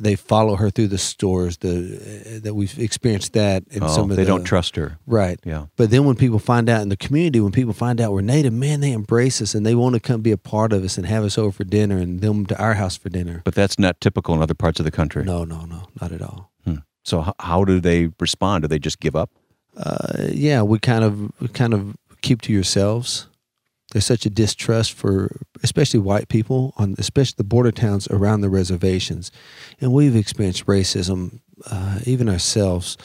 they 0.00 0.16
follow 0.16 0.56
her 0.56 0.70
through 0.70 0.88
the 0.88 0.98
stores. 0.98 1.58
The 1.58 2.40
that 2.42 2.54
we've 2.54 2.78
experienced 2.78 3.32
that 3.34 3.64
in 3.70 3.82
oh, 3.82 3.88
some 3.88 4.10
of 4.10 4.16
they 4.16 4.24
the, 4.24 4.28
don't 4.28 4.44
trust 4.44 4.76
her. 4.76 4.98
Right. 5.06 5.38
Yeah. 5.44 5.66
But 5.76 5.90
then 5.90 6.04
when 6.04 6.16
people 6.16 6.38
find 6.38 6.68
out 6.68 6.82
in 6.82 6.88
the 6.88 6.96
community, 6.96 7.40
when 7.40 7.52
people 7.52 7.74
find 7.74 8.00
out 8.00 8.12
we're 8.12 8.20
Native, 8.20 8.52
man, 8.52 8.80
they 8.80 8.92
embrace 8.92 9.40
us 9.40 9.54
and 9.54 9.64
they 9.64 9.74
want 9.74 9.94
to 9.94 10.00
come 10.00 10.20
be 10.20 10.32
a 10.32 10.36
part 10.36 10.72
of 10.72 10.82
us 10.84 10.96
and 10.96 11.06
have 11.06 11.24
us 11.24 11.38
over 11.38 11.52
for 11.52 11.64
dinner 11.64 11.98
and 11.98 12.20
them 12.20 12.46
to 12.46 12.58
our 12.60 12.74
house 12.74 12.96
for 12.96 13.08
dinner. 13.08 13.42
But 13.44 13.54
that's 13.54 13.78
not 13.78 14.00
typical 14.00 14.34
in 14.34 14.42
other 14.42 14.54
parts 14.54 14.80
of 14.80 14.84
the 14.84 14.90
country. 14.90 15.24
No, 15.24 15.44
no, 15.44 15.64
no, 15.64 15.88
not 16.00 16.12
at 16.12 16.22
all. 16.22 16.50
Hmm. 16.64 16.76
So 17.04 17.32
how 17.38 17.64
do 17.64 17.80
they 17.80 18.10
respond? 18.18 18.62
Do 18.62 18.68
they 18.68 18.78
just 18.78 19.00
give 19.00 19.14
up? 19.14 19.30
Uh, 19.76 20.28
yeah, 20.30 20.62
we 20.62 20.78
kind 20.78 21.04
of 21.04 21.52
kind 21.52 21.74
of 21.74 21.96
keep 22.22 22.42
to 22.42 22.52
yourselves. 22.52 23.26
There's 23.92 24.06
such 24.06 24.26
a 24.26 24.30
distrust 24.30 24.92
for 24.92 25.36
especially 25.62 26.00
white 26.00 26.28
people 26.28 26.74
on 26.76 26.94
especially 26.98 27.34
the 27.36 27.44
border 27.44 27.70
towns 27.70 28.08
around 28.08 28.40
the 28.40 28.50
reservations, 28.50 29.30
and 29.80 29.92
we've 29.92 30.16
experienced 30.16 30.66
racism 30.66 31.40
uh, 31.70 32.00
even 32.04 32.28
ourselves 32.28 32.96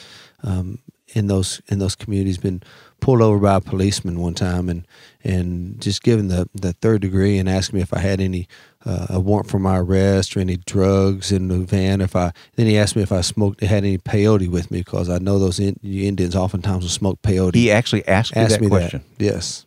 um, 0.42 0.78
in 1.12 1.26
those 1.26 1.60
in 1.68 1.78
those 1.78 1.94
communities. 1.94 2.38
Been 2.38 2.62
pulled 3.00 3.22
over 3.22 3.38
by 3.38 3.56
a 3.56 3.60
policeman 3.60 4.20
one 4.20 4.34
time 4.34 4.68
and 4.68 4.86
and 5.24 5.80
just 5.80 6.02
given 6.02 6.28
the 6.28 6.48
the 6.54 6.72
third 6.74 7.00
degree 7.02 7.38
and 7.38 7.48
asked 7.48 7.72
me 7.72 7.80
if 7.80 7.92
I 7.92 7.98
had 7.98 8.20
any 8.20 8.48
uh, 8.84 9.06
a 9.10 9.20
warrant 9.20 9.50
for 9.50 9.58
my 9.58 9.78
arrest 9.78 10.36
or 10.36 10.40
any 10.40 10.56
drugs 10.56 11.32
in 11.32 11.48
the 11.48 11.58
van. 11.58 12.00
If 12.00 12.14
I 12.16 12.32
then 12.56 12.66
he 12.66 12.78
asked 12.78 12.96
me 12.96 13.02
if 13.02 13.12
I 13.12 13.20
smoked 13.20 13.60
had 13.60 13.84
any 13.84 13.98
peyote 13.98 14.48
with 14.48 14.70
me 14.70 14.80
because 14.80 15.08
I 15.08 15.18
know 15.18 15.38
those 15.38 15.60
in, 15.60 15.78
Indians 15.82 16.36
oftentimes 16.36 16.84
will 16.84 16.90
smoke 16.90 17.22
peyote. 17.22 17.54
He 17.54 17.70
actually 17.70 18.06
asked, 18.06 18.36
asked 18.36 18.54
that 18.54 18.60
me 18.60 18.68
question. 18.68 19.04
that. 19.18 19.24
Yes, 19.24 19.66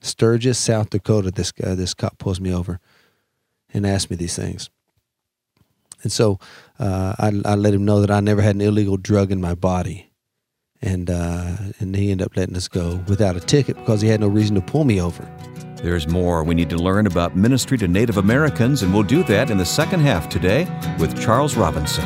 Sturgis, 0.00 0.58
South 0.58 0.90
Dakota. 0.90 1.30
This 1.30 1.52
guy, 1.52 1.74
this 1.74 1.94
cop 1.94 2.18
pulls 2.18 2.40
me 2.40 2.52
over 2.52 2.80
and 3.72 3.86
asked 3.86 4.10
me 4.10 4.16
these 4.16 4.36
things. 4.36 4.70
And 6.02 6.12
so 6.12 6.38
uh, 6.78 7.14
I, 7.18 7.32
I 7.44 7.54
let 7.54 7.74
him 7.74 7.84
know 7.84 8.00
that 8.00 8.10
I 8.10 8.20
never 8.20 8.42
had 8.42 8.54
an 8.54 8.60
illegal 8.60 8.96
drug 8.96 9.32
in 9.32 9.40
my 9.40 9.54
body, 9.54 10.10
and 10.82 11.10
uh, 11.10 11.56
and 11.80 11.94
he 11.94 12.10
ended 12.10 12.26
up 12.26 12.36
letting 12.36 12.56
us 12.56 12.68
go 12.68 12.96
without 13.08 13.36
a 13.36 13.40
ticket 13.40 13.76
because 13.76 14.00
he 14.00 14.08
had 14.08 14.20
no 14.20 14.28
reason 14.28 14.54
to 14.54 14.60
pull 14.60 14.84
me 14.84 15.00
over. 15.00 15.28
There's 15.82 16.08
more 16.08 16.42
we 16.42 16.54
need 16.54 16.70
to 16.70 16.76
learn 16.76 17.06
about 17.06 17.36
ministry 17.36 17.78
to 17.78 17.88
Native 17.88 18.16
Americans, 18.16 18.82
and 18.82 18.92
we'll 18.92 19.02
do 19.02 19.22
that 19.24 19.50
in 19.50 19.58
the 19.58 19.64
second 19.64 20.00
half 20.00 20.28
today 20.28 20.66
with 20.98 21.20
Charles 21.20 21.56
Robinson. 21.56 22.04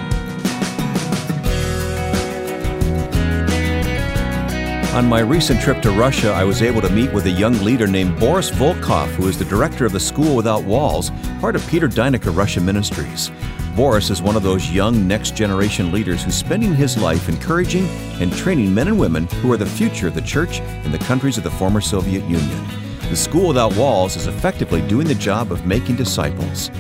On 4.93 5.09
my 5.09 5.21
recent 5.21 5.61
trip 5.61 5.81
to 5.83 5.93
Russia, 5.93 6.33
I 6.33 6.43
was 6.43 6.63
able 6.63 6.81
to 6.81 6.91
meet 6.91 7.13
with 7.13 7.25
a 7.27 7.31
young 7.31 7.55
leader 7.63 7.87
named 7.87 8.19
Boris 8.19 8.51
Volkov, 8.51 9.07
who 9.15 9.29
is 9.29 9.39
the 9.39 9.45
director 9.45 9.87
of 9.87 9.93
the 9.93 10.01
School 10.01 10.35
Without 10.35 10.65
Walls, 10.65 11.13
part 11.41 11.55
of 11.55 11.65
Peter 11.69 11.89
Deyneka 11.89 12.37
Russia 12.37 12.61
Ministries. 12.61 13.31
Boris 13.81 14.11
is 14.11 14.21
one 14.21 14.37
of 14.37 14.43
those 14.43 14.71
young 14.71 15.09
next 15.09 15.35
generation 15.35 15.91
leaders 15.91 16.23
who's 16.23 16.35
spending 16.35 16.75
his 16.75 16.99
life 16.99 17.31
encouraging 17.31 17.87
and 18.21 18.31
training 18.31 18.75
men 18.75 18.89
and 18.89 19.01
women 19.01 19.27
who 19.41 19.51
are 19.51 19.57
the 19.57 19.65
future 19.65 20.07
of 20.07 20.15
the 20.15 20.21
church 20.21 20.61
in 20.61 20.93
the 20.93 20.99
countries 20.99 21.39
of 21.39 21.45
the 21.45 21.51
former 21.53 21.81
Soviet 21.81 22.23
Union. 22.25 22.67
The 23.09 23.17
School 23.17 23.49
Without 23.49 23.75
Walls 23.77 24.17
is 24.17 24.27
effectively 24.27 24.87
doing 24.87 25.07
the 25.07 25.15
job 25.15 25.51
of 25.51 25.65
making 25.65 25.97
disciples. 25.97 26.71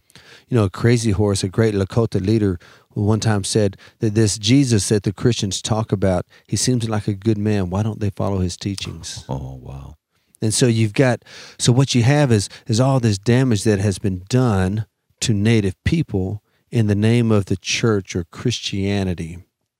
You 0.48 0.56
know, 0.56 0.64
a 0.64 0.70
crazy 0.70 1.12
horse, 1.12 1.44
a 1.44 1.48
great 1.48 1.74
Lakota 1.74 2.24
leader, 2.24 2.58
one 3.04 3.20
time 3.20 3.44
said 3.44 3.76
that 3.98 4.14
this 4.14 4.38
Jesus 4.38 4.88
that 4.88 5.02
the 5.02 5.12
Christians 5.12 5.60
talk 5.60 5.92
about, 5.92 6.26
he 6.46 6.56
seems 6.56 6.88
like 6.88 7.06
a 7.08 7.14
good 7.14 7.38
man. 7.38 7.70
Why 7.70 7.82
don't 7.82 8.00
they 8.00 8.10
follow 8.10 8.38
his 8.38 8.56
teachings? 8.56 9.24
Oh 9.28 9.56
wow. 9.62 9.96
And 10.40 10.52
so 10.52 10.66
you've 10.66 10.94
got 10.94 11.22
so 11.58 11.72
what 11.72 11.94
you 11.94 12.02
have 12.02 12.32
is 12.32 12.48
is 12.66 12.80
all 12.80 13.00
this 13.00 13.18
damage 13.18 13.64
that 13.64 13.78
has 13.78 13.98
been 13.98 14.24
done 14.28 14.86
to 15.20 15.34
native 15.34 15.74
people 15.84 16.42
in 16.70 16.86
the 16.86 16.94
name 16.94 17.30
of 17.30 17.46
the 17.46 17.56
church 17.56 18.16
or 18.16 18.24
Christianity. 18.24 19.38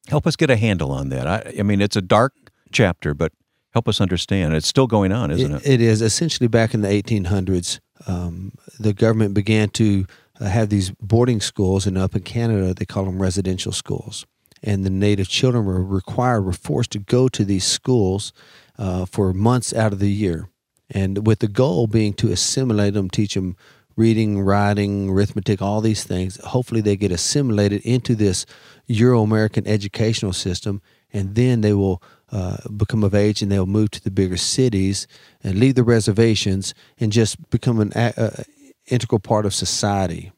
Help 0.09 0.27
us 0.27 0.37
get 0.37 0.51
a 0.51 0.57
handle 0.57 0.93
on 0.93 1.09
that. 1.09 1.27
I, 1.27 1.55
I 1.59 1.63
mean, 1.63 1.81
it's 1.81 1.97
a 1.97 2.03
dark 2.03 2.33
chapter, 2.71 3.13
but 3.13 3.33
help 3.73 3.89
us 3.89 4.01
understand. 4.01 4.55
It's 4.55 4.69
still 4.69 4.87
going 4.87 5.13
on, 5.13 5.31
isn't 5.31 5.53
it? 5.53 5.67
it 5.67 5.81
is 5.81 6.01
essentially 6.01 6.49
back 6.49 6.75
in 6.75 6.83
the 6.83 6.89
1800s. 6.89 7.81
Um, 8.07 8.53
the 8.79 8.93
government 8.93 9.35
began 9.35 9.69
to 9.71 10.07
uh, 10.41 10.47
have 10.47 10.69
these 10.69 10.91
boarding 11.01 11.41
schools, 11.41 11.87
and 11.87 11.97
up 11.97 12.15
in 12.15 12.23
Canada 12.23 12.75
they 12.75 12.85
call 12.85 13.05
them 13.05 13.21
residential 13.21 13.73
schools. 13.73 14.27
And 14.63 14.85
the 14.85 14.91
native 14.91 15.29
children 15.29 15.65
were 15.65 15.83
required, 15.83 16.43
were 16.43 16.53
forced 16.53 16.91
to 16.93 16.99
go 16.99 17.29
to 17.29 17.45
these 17.45 17.65
schools 17.65 18.33
uh, 18.79 19.07
for 19.07 19.33
months 19.33 19.75
out 19.75 19.93
of 19.93 19.99
the 19.99 20.11
year, 20.11 20.49
and 20.91 21.27
with 21.27 21.41
the 21.41 21.49
goal 21.49 21.87
being 21.87 22.15
to 22.15 22.33
assimilate 22.33 22.95
them, 22.95 23.11
teach 23.11 23.35
them 23.35 23.57
reading, 23.97 24.41
writing, 24.41 25.09
arithmetic, 25.09 25.63
all 25.63 25.81
these 25.81 26.05
things. 26.05 26.37
Hopefully, 26.45 26.81
they 26.81 26.97
get 26.97 27.13
assimilated 27.13 27.81
into 27.83 28.15
this 28.15 28.45
Euro 28.87 29.23
American 29.23 29.67
educational 29.67 30.33
system, 30.33 30.83
and 31.13 31.35
then 31.35 31.63
they 31.63 31.73
will 31.73 32.03
uh, 32.33 32.57
become 32.77 33.05
of 33.05 33.15
age 33.15 33.41
and 33.41 33.53
they'll 33.53 33.67
move 33.67 33.91
to 33.91 34.03
the 34.03 34.11
bigger 34.11 34.37
cities 34.37 35.07
and 35.45 35.61
leave 35.61 35.77
the 35.77 35.85
reservations 35.85 36.75
and 36.99 37.13
just 37.13 37.51
become 37.51 37.79
an 37.79 37.93
uh, 37.93 38.43
integral 38.87 39.19
part 39.19 39.47
of 39.47 39.55
society. 39.55 40.33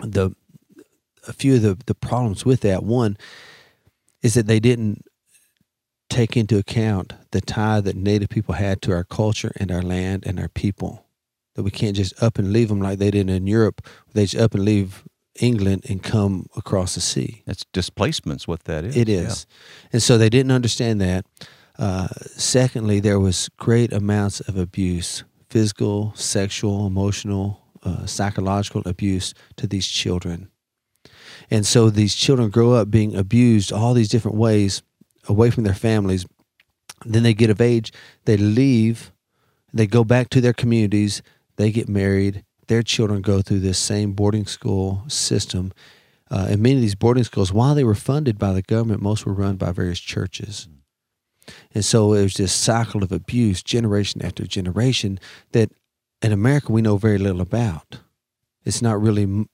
The 0.00 0.34
a 1.26 1.32
few 1.32 1.56
of 1.56 1.62
the, 1.62 1.78
the 1.86 1.94
problems 1.94 2.44
with 2.44 2.60
that 2.60 2.82
one 2.82 3.16
is 4.22 4.34
that 4.34 4.46
they 4.46 4.60
didn't 4.60 5.04
take 6.10 6.36
into 6.36 6.58
account 6.58 7.12
the 7.30 7.40
tie 7.40 7.80
that 7.80 7.96
Native 7.96 8.28
people 8.28 8.54
had 8.54 8.82
to 8.82 8.92
our 8.92 9.04
culture 9.04 9.52
and 9.56 9.72
our 9.72 9.82
land 9.82 10.24
and 10.26 10.38
our 10.38 10.48
people. 10.48 11.04
That 11.54 11.62
we 11.62 11.70
can't 11.70 11.96
just 11.96 12.20
up 12.22 12.38
and 12.38 12.52
leave 12.52 12.68
them 12.68 12.80
like 12.80 12.98
they 12.98 13.10
did 13.10 13.30
in 13.30 13.46
Europe. 13.46 13.86
They 14.12 14.24
just 14.24 14.42
up 14.42 14.54
and 14.54 14.64
leave 14.64 15.04
England 15.40 15.86
and 15.88 16.02
come 16.02 16.46
across 16.56 16.94
the 16.94 17.00
sea. 17.00 17.42
That's 17.46 17.64
displacement's 17.72 18.46
what 18.46 18.64
that 18.64 18.84
is. 18.84 18.96
It 18.96 19.08
is. 19.08 19.46
And 19.92 20.02
so 20.02 20.18
they 20.18 20.28
didn't 20.28 20.52
understand 20.52 21.00
that. 21.00 21.26
Uh, 21.78 22.08
secondly, 22.22 23.00
there 23.00 23.18
was 23.18 23.48
great 23.56 23.92
amounts 23.92 24.40
of 24.40 24.56
abuse 24.56 25.24
physical, 25.54 26.12
sexual, 26.16 26.84
emotional, 26.84 27.60
uh, 27.84 28.04
psychological 28.06 28.82
abuse 28.86 29.34
to 29.54 29.68
these 29.68 29.86
children. 29.86 30.48
And 31.48 31.64
so 31.64 31.90
these 31.90 32.16
children 32.16 32.50
grow 32.50 32.72
up 32.72 32.90
being 32.90 33.14
abused 33.14 33.72
all 33.72 33.94
these 33.94 34.08
different 34.08 34.36
ways 34.36 34.82
away 35.28 35.52
from 35.52 35.62
their 35.62 35.72
families. 35.72 36.26
Then 37.04 37.22
they 37.22 37.34
get 37.34 37.50
of 37.50 37.60
age, 37.60 37.92
they 38.24 38.36
leave, 38.36 39.12
they 39.72 39.86
go 39.86 40.02
back 40.02 40.28
to 40.30 40.40
their 40.40 40.52
communities, 40.52 41.22
they 41.54 41.70
get 41.70 41.88
married, 41.88 42.44
their 42.66 42.82
children 42.82 43.22
go 43.22 43.40
through 43.40 43.60
this 43.60 43.78
same 43.78 44.12
boarding 44.12 44.46
school 44.46 45.04
system. 45.06 45.72
Uh, 46.32 46.48
and 46.50 46.62
many 46.62 46.74
of 46.74 46.80
these 46.80 46.96
boarding 46.96 47.22
schools, 47.22 47.52
while 47.52 47.76
they 47.76 47.84
were 47.84 47.94
funded 47.94 48.40
by 48.40 48.52
the 48.52 48.62
government, 48.62 49.00
most 49.00 49.24
were 49.24 49.32
run 49.32 49.54
by 49.54 49.70
various 49.70 50.00
churches. 50.00 50.66
And 51.74 51.84
so 51.84 52.12
it 52.14 52.22
was 52.22 52.34
this 52.34 52.52
cycle 52.52 53.02
of 53.02 53.12
abuse, 53.12 53.62
generation 53.62 54.24
after 54.24 54.46
generation, 54.46 55.18
that 55.52 55.70
in 56.22 56.32
America 56.32 56.72
we 56.72 56.82
know 56.82 56.96
very 56.96 57.18
little 57.18 57.40
about. 57.40 57.98
It's 58.64 58.80
not 58.80 59.00
really 59.00 59.46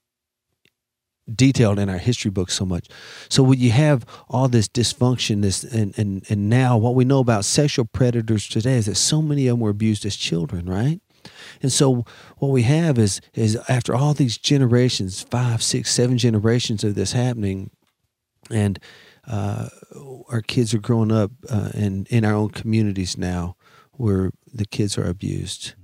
detailed 1.35 1.79
in 1.79 1.89
our 1.89 1.99
history 1.99 2.31
books 2.31 2.55
so 2.55 2.65
much. 2.65 2.89
So 3.29 3.43
when 3.43 3.59
you 3.59 3.71
have 3.71 4.05
all 4.29 4.49
this 4.49 4.69
dysfunction, 4.69 5.43
this 5.43 5.65
and, 5.65 5.97
and 5.99 6.25
and 6.29 6.49
now 6.49 6.77
what 6.77 6.95
we 6.95 7.05
know 7.05 7.21
about 7.21 7.45
sexual 7.45 7.85
predators 7.85 8.49
today 8.49 8.77
is 8.77 8.87
that 8.87 8.97
so 8.97 9.23
many 9.23 9.47
of 9.47 9.55
them 9.55 9.61
were 9.61 9.71
abused 9.71 10.05
as 10.05 10.17
children, 10.17 10.67
right? 10.67 11.01
And 11.63 11.71
so 11.71 12.05
what 12.39 12.49
we 12.49 12.63
have 12.63 12.99
is 12.99 13.21
is 13.35 13.57
after 13.69 13.95
all 13.95 14.15
these 14.15 14.39
generations, 14.39 15.23
five, 15.23 15.63
six, 15.63 15.93
seven 15.93 16.19
generations 16.19 16.85
of 16.85 16.95
this 16.95 17.13
happening, 17.13 17.71
and 18.51 18.79
uh, 19.27 19.69
our 20.29 20.41
kids 20.41 20.75
are 20.75 20.79
growing 20.79 21.12
up 21.12 21.31
uh, 21.49 21.71
in 21.75 22.07
in 22.11 22.25
our 22.25 22.35
own 22.35 22.50
communities 22.50 23.17
now, 23.17 23.57
where 23.93 24.33
the 24.53 24.67
kids 24.67 24.97
are 24.99 25.09
abused. 25.09 25.75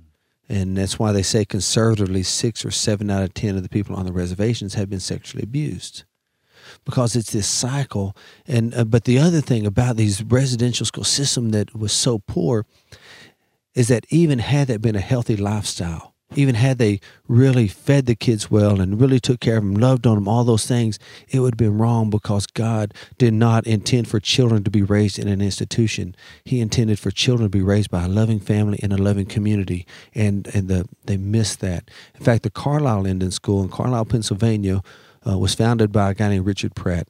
And 0.49 0.77
that's 0.77 0.97
why 0.97 1.11
they 1.11 1.23
say 1.23 1.43
conservatively 1.43 2.23
six 2.23 2.63
or 2.63 2.71
seven 2.71 3.11
out 3.11 3.23
of 3.23 3.33
ten 3.33 3.57
of 3.57 3.63
the 3.63 3.69
people 3.69 3.95
on 3.95 4.05
the 4.05 4.13
reservations 4.13 4.75
have 4.75 4.89
been 4.89 5.01
sexually 5.01 5.43
abused 5.43 6.05
because 6.85 7.15
it's 7.15 7.31
this 7.31 7.47
cycle. 7.47 8.15
And 8.47 8.73
uh, 8.73 8.85
but 8.85 9.03
the 9.03 9.19
other 9.19 9.41
thing 9.41 9.65
about 9.65 9.97
these 9.97 10.23
residential 10.23 10.85
school 10.85 11.03
system 11.03 11.51
that 11.51 11.75
was 11.75 11.91
so 11.91 12.19
poor 12.19 12.65
is 13.73 13.89
that 13.89 14.05
even 14.09 14.39
had 14.39 14.67
that 14.69 14.81
been 14.81 14.95
a 14.95 15.01
healthy 15.01 15.37
lifestyle, 15.37 16.15
even 16.35 16.55
had 16.55 16.77
they 16.77 16.99
really 17.27 17.67
fed 17.67 18.05
the 18.05 18.15
kids 18.15 18.51
well 18.51 18.81
and 18.81 18.99
really 18.99 19.19
took 19.19 19.39
care 19.39 19.57
of 19.57 19.63
them, 19.63 19.75
loved 19.75 20.05
on 20.05 20.15
them, 20.15 20.27
all 20.27 20.43
those 20.43 20.67
things, 20.67 20.99
it 21.29 21.39
would 21.39 21.53
have 21.53 21.57
been 21.57 21.77
wrong 21.77 22.09
because 22.09 22.45
God 22.45 22.93
did 23.17 23.33
not 23.33 23.65
intend 23.65 24.07
for 24.07 24.19
children 24.19 24.63
to 24.65 24.71
be 24.71 24.81
raised 24.81 25.17
in 25.17 25.27
an 25.27 25.41
institution. 25.41 26.15
He 26.43 26.59
intended 26.59 26.99
for 26.99 27.11
children 27.11 27.45
to 27.45 27.57
be 27.57 27.63
raised 27.63 27.89
by 27.89 28.03
a 28.03 28.09
loving 28.09 28.39
family 28.39 28.77
in 28.83 28.91
a 28.91 28.97
loving 28.97 29.25
community, 29.25 29.85
and 30.13 30.47
and 30.53 30.67
the, 30.67 30.87
they 31.05 31.17
missed 31.17 31.61
that. 31.61 31.89
In 32.15 32.23
fact, 32.23 32.43
the 32.43 32.49
Carlisle 32.49 33.05
Indian 33.05 33.31
School 33.31 33.63
in 33.63 33.69
Carlisle, 33.69 34.05
Pennsylvania, 34.05 34.81
uh, 35.25 35.37
was 35.37 35.55
founded 35.55 35.91
by 35.91 36.11
a 36.11 36.13
guy 36.13 36.29
named 36.29 36.45
Richard 36.45 36.75
Pratt, 36.75 37.07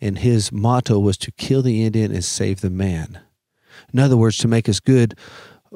and 0.00 0.18
his 0.18 0.50
motto 0.50 0.98
was 0.98 1.18
to 1.18 1.32
kill 1.32 1.60
the 1.60 1.84
Indian 1.84 2.12
and 2.12 2.24
save 2.24 2.62
the 2.62 2.70
man. 2.70 3.20
In 3.92 4.00
other 4.00 4.16
words, 4.16 4.38
to 4.38 4.48
make 4.48 4.68
us 4.68 4.80
good 4.80 5.14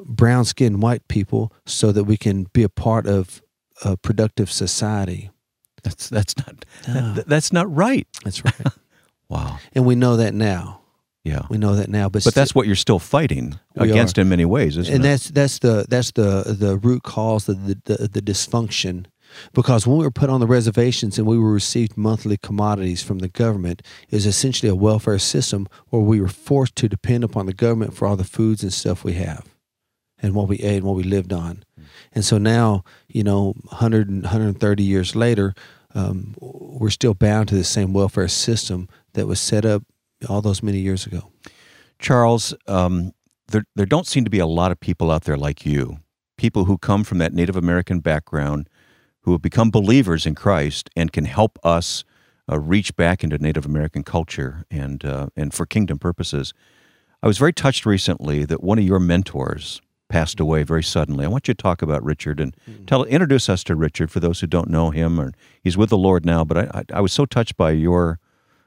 brown 0.05 0.45
skinned 0.45 0.81
white 0.81 1.07
people 1.07 1.53
so 1.65 1.91
that 1.91 2.03
we 2.03 2.17
can 2.17 2.45
be 2.53 2.63
a 2.63 2.69
part 2.69 3.07
of 3.07 3.41
a 3.83 3.97
productive 3.97 4.51
society. 4.51 5.29
That's 5.83 6.09
that's 6.09 6.37
not 6.37 6.65
ah. 6.87 7.13
that, 7.15 7.27
that's 7.27 7.53
not 7.53 7.73
right. 7.73 8.07
That's 8.23 8.43
right. 8.43 8.73
wow. 9.29 9.59
And 9.73 9.85
we 9.85 9.95
know 9.95 10.17
that 10.17 10.33
now. 10.33 10.81
Yeah. 11.23 11.41
We 11.49 11.57
know 11.57 11.75
that 11.75 11.89
now. 11.89 12.09
But 12.09 12.23
But 12.23 12.33
that's 12.33 12.55
what 12.55 12.65
you're 12.65 12.75
still 12.75 12.99
fighting 12.99 13.59
against 13.75 14.17
are. 14.17 14.21
in 14.21 14.29
many 14.29 14.45
ways, 14.45 14.77
isn't 14.77 14.93
and 14.93 14.93
it? 14.93 14.95
And 14.95 15.03
that's 15.05 15.29
that's 15.29 15.59
the 15.59 15.85
that's 15.87 16.11
the 16.11 16.55
the 16.57 16.77
root 16.77 17.03
cause 17.03 17.47
of 17.49 17.67
the, 17.67 17.77
the 17.85 18.07
the 18.07 18.21
dysfunction 18.21 19.05
because 19.53 19.85
when 19.85 19.97
we 19.97 20.03
were 20.03 20.11
put 20.11 20.29
on 20.29 20.39
the 20.39 20.47
reservations 20.47 21.17
and 21.17 21.27
we 21.27 21.37
were 21.37 21.51
received 21.51 21.97
monthly 21.97 22.37
commodities 22.37 23.03
from 23.03 23.19
the 23.19 23.27
government 23.27 23.81
it 24.09 24.15
was 24.15 24.25
essentially 24.25 24.69
a 24.69 24.75
welfare 24.75 25.19
system 25.19 25.67
where 25.89 26.01
we 26.01 26.19
were 26.19 26.27
forced 26.27 26.75
to 26.75 26.89
depend 26.89 27.23
upon 27.23 27.45
the 27.45 27.53
government 27.53 27.93
for 27.93 28.07
all 28.07 28.15
the 28.15 28.23
foods 28.23 28.63
and 28.63 28.73
stuff 28.73 29.03
we 29.03 29.13
have 29.13 29.45
and 30.21 30.33
what 30.35 30.47
we 30.47 30.57
ate 30.57 30.77
and 30.77 30.85
what 30.85 30.95
we 30.95 31.03
lived 31.03 31.33
on. 31.33 31.63
And 32.13 32.25
so 32.25 32.37
now 32.37 32.83
you 33.07 33.23
know 33.23 33.53
100 33.69 34.09
130 34.09 34.83
years 34.83 35.15
later 35.15 35.53
um, 35.95 36.35
we're 36.39 36.89
still 36.89 37.13
bound 37.13 37.49
to 37.49 37.55
the 37.55 37.63
same 37.63 37.93
welfare 37.93 38.27
system 38.27 38.87
that 39.13 39.27
was 39.27 39.39
set 39.39 39.65
up 39.65 39.83
all 40.27 40.41
those 40.41 40.61
many 40.61 40.79
years 40.79 41.05
ago. 41.05 41.31
Charles, 41.97 42.53
um, 42.67 43.13
there, 43.47 43.65
there 43.75 43.85
don't 43.85 44.07
seem 44.07 44.23
to 44.23 44.29
be 44.29 44.39
a 44.39 44.45
lot 44.45 44.71
of 44.71 44.79
people 44.79 45.11
out 45.11 45.23
there 45.23 45.37
like 45.37 45.65
you, 45.65 45.99
people 46.37 46.65
who 46.65 46.77
come 46.77 47.03
from 47.03 47.17
that 47.17 47.33
Native 47.33 47.55
American 47.55 47.99
background, 47.99 48.69
who 49.21 49.31
have 49.31 49.41
become 49.41 49.71
believers 49.71 50.25
in 50.25 50.35
Christ 50.35 50.89
and 50.95 51.11
can 51.11 51.25
help 51.25 51.57
us 51.63 52.03
uh, 52.49 52.59
reach 52.59 52.95
back 52.95 53.23
into 53.23 53.37
Native 53.37 53.65
American 53.65 54.03
culture 54.03 54.63
and 54.71 55.03
uh, 55.05 55.27
and 55.35 55.53
for 55.53 55.65
kingdom 55.65 55.99
purposes. 55.99 56.53
I 57.21 57.27
was 57.27 57.37
very 57.37 57.53
touched 57.53 57.85
recently 57.85 58.45
that 58.45 58.63
one 58.63 58.79
of 58.79 58.85
your 58.85 58.99
mentors 58.99 59.81
passed 60.09 60.39
away 60.39 60.63
very 60.63 60.83
suddenly. 60.83 61.23
I 61.23 61.29
want 61.29 61.47
you 61.47 61.53
to 61.53 61.61
talk 61.61 61.81
about 61.81 62.03
Richard 62.03 62.39
and 62.39 62.55
tell 62.87 63.03
introduce 63.05 63.47
us 63.47 63.63
to 63.65 63.75
Richard 63.75 64.11
for 64.11 64.19
those 64.19 64.41
who 64.41 64.47
don't 64.47 64.69
know 64.69 64.89
him. 64.89 65.19
Or 65.21 65.31
he's 65.63 65.77
with 65.77 65.89
the 65.89 65.97
Lord 65.97 66.25
now, 66.25 66.43
but 66.43 66.57
I, 66.57 66.79
I, 66.79 66.83
I 66.95 67.01
was 67.01 67.13
so 67.13 67.25
touched 67.25 67.55
by 67.55 67.71
your 67.71 68.19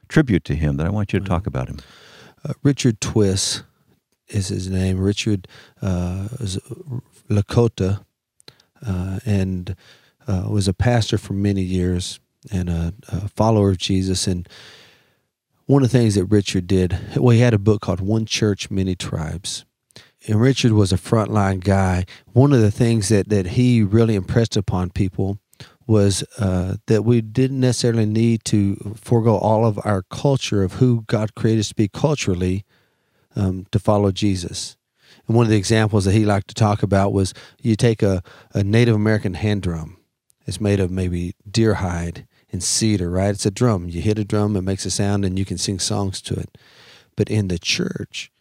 tribute 0.07 0.43
to 0.45 0.55
him 0.55 0.77
that 0.77 0.87
I 0.87 0.89
want 0.89 1.13
you 1.13 1.19
to 1.19 1.25
talk 1.25 1.45
about 1.45 1.67
him. 1.69 1.79
uh, 2.45 2.53
Richard 2.63 2.99
Twiss 3.01 3.63
is 4.29 4.47
his 4.47 4.69
name. 4.69 4.99
Richard 4.99 5.47
uh, 5.81 6.29
is 6.39 6.57
Lakota 7.29 8.03
uh, 8.85 9.19
and 9.25 9.75
uh, 10.27 10.45
was 10.49 10.67
a 10.67 10.73
pastor 10.73 11.17
for 11.17 11.33
many 11.33 11.61
years 11.61 12.19
and 12.51 12.69
a, 12.69 12.93
a 13.09 13.27
follower 13.27 13.69
of 13.69 13.77
Jesus. 13.77 14.27
And 14.27 14.47
one 15.65 15.83
of 15.83 15.91
the 15.91 15.97
things 15.97 16.15
that 16.15 16.25
Richard 16.25 16.67
did, 16.67 16.97
well, 17.15 17.33
he 17.33 17.39
had 17.39 17.53
a 17.53 17.59
book 17.59 17.81
called 17.81 18.01
One 18.01 18.25
Church, 18.25 18.69
Many 18.69 18.95
Tribes. 18.95 19.65
And 20.27 20.39
Richard 20.39 20.71
was 20.71 20.93
a 20.93 20.97
frontline 20.97 21.63
guy. 21.63 22.05
One 22.31 22.53
of 22.53 22.61
the 22.61 22.71
things 22.71 23.09
that, 23.09 23.29
that 23.29 23.47
he 23.47 23.83
really 23.83 24.15
impressed 24.15 24.55
upon 24.55 24.91
people 24.91 25.37
was 25.85 26.23
uh, 26.37 26.75
that 26.87 27.03
we 27.03 27.21
didn't 27.21 27.59
necessarily 27.59 28.05
need 28.05 28.45
to 28.45 28.95
forego 28.99 29.37
all 29.37 29.65
of 29.65 29.79
our 29.83 30.03
culture 30.03 30.63
of 30.63 30.73
who 30.73 31.03
God 31.07 31.35
created 31.35 31.61
us 31.61 31.69
to 31.69 31.75
be 31.75 31.89
culturally 31.89 32.63
um, 33.35 33.65
to 33.71 33.79
follow 33.79 34.11
Jesus. 34.11 34.77
And 35.27 35.35
one 35.35 35.45
of 35.45 35.49
the 35.49 35.57
examples 35.57 36.05
that 36.05 36.13
he 36.13 36.25
liked 36.25 36.47
to 36.49 36.55
talk 36.55 36.83
about 36.83 37.13
was 37.13 37.33
you 37.61 37.75
take 37.75 38.01
a, 38.01 38.23
a 38.53 38.63
Native 38.63 38.95
American 38.95 39.33
hand 39.33 39.61
drum. 39.61 39.97
It's 40.45 40.61
made 40.61 40.79
of 40.79 40.91
maybe 40.91 41.35
deer 41.49 41.75
hide 41.75 42.27
and 42.51 42.63
cedar, 42.63 43.09
right? 43.09 43.29
It's 43.29 43.45
a 43.45 43.51
drum. 43.51 43.89
You 43.89 44.01
hit 44.01 44.19
a 44.19 44.25
drum, 44.25 44.55
it 44.55 44.61
makes 44.61 44.85
a 44.85 44.91
sound, 44.91 45.25
and 45.25 45.39
you 45.39 45.45
can 45.45 45.57
sing 45.57 45.79
songs 45.79 46.21
to 46.23 46.35
it. 46.35 46.57
But 47.15 47.29
in 47.29 47.47
the 47.47 47.59
church, 47.59 48.31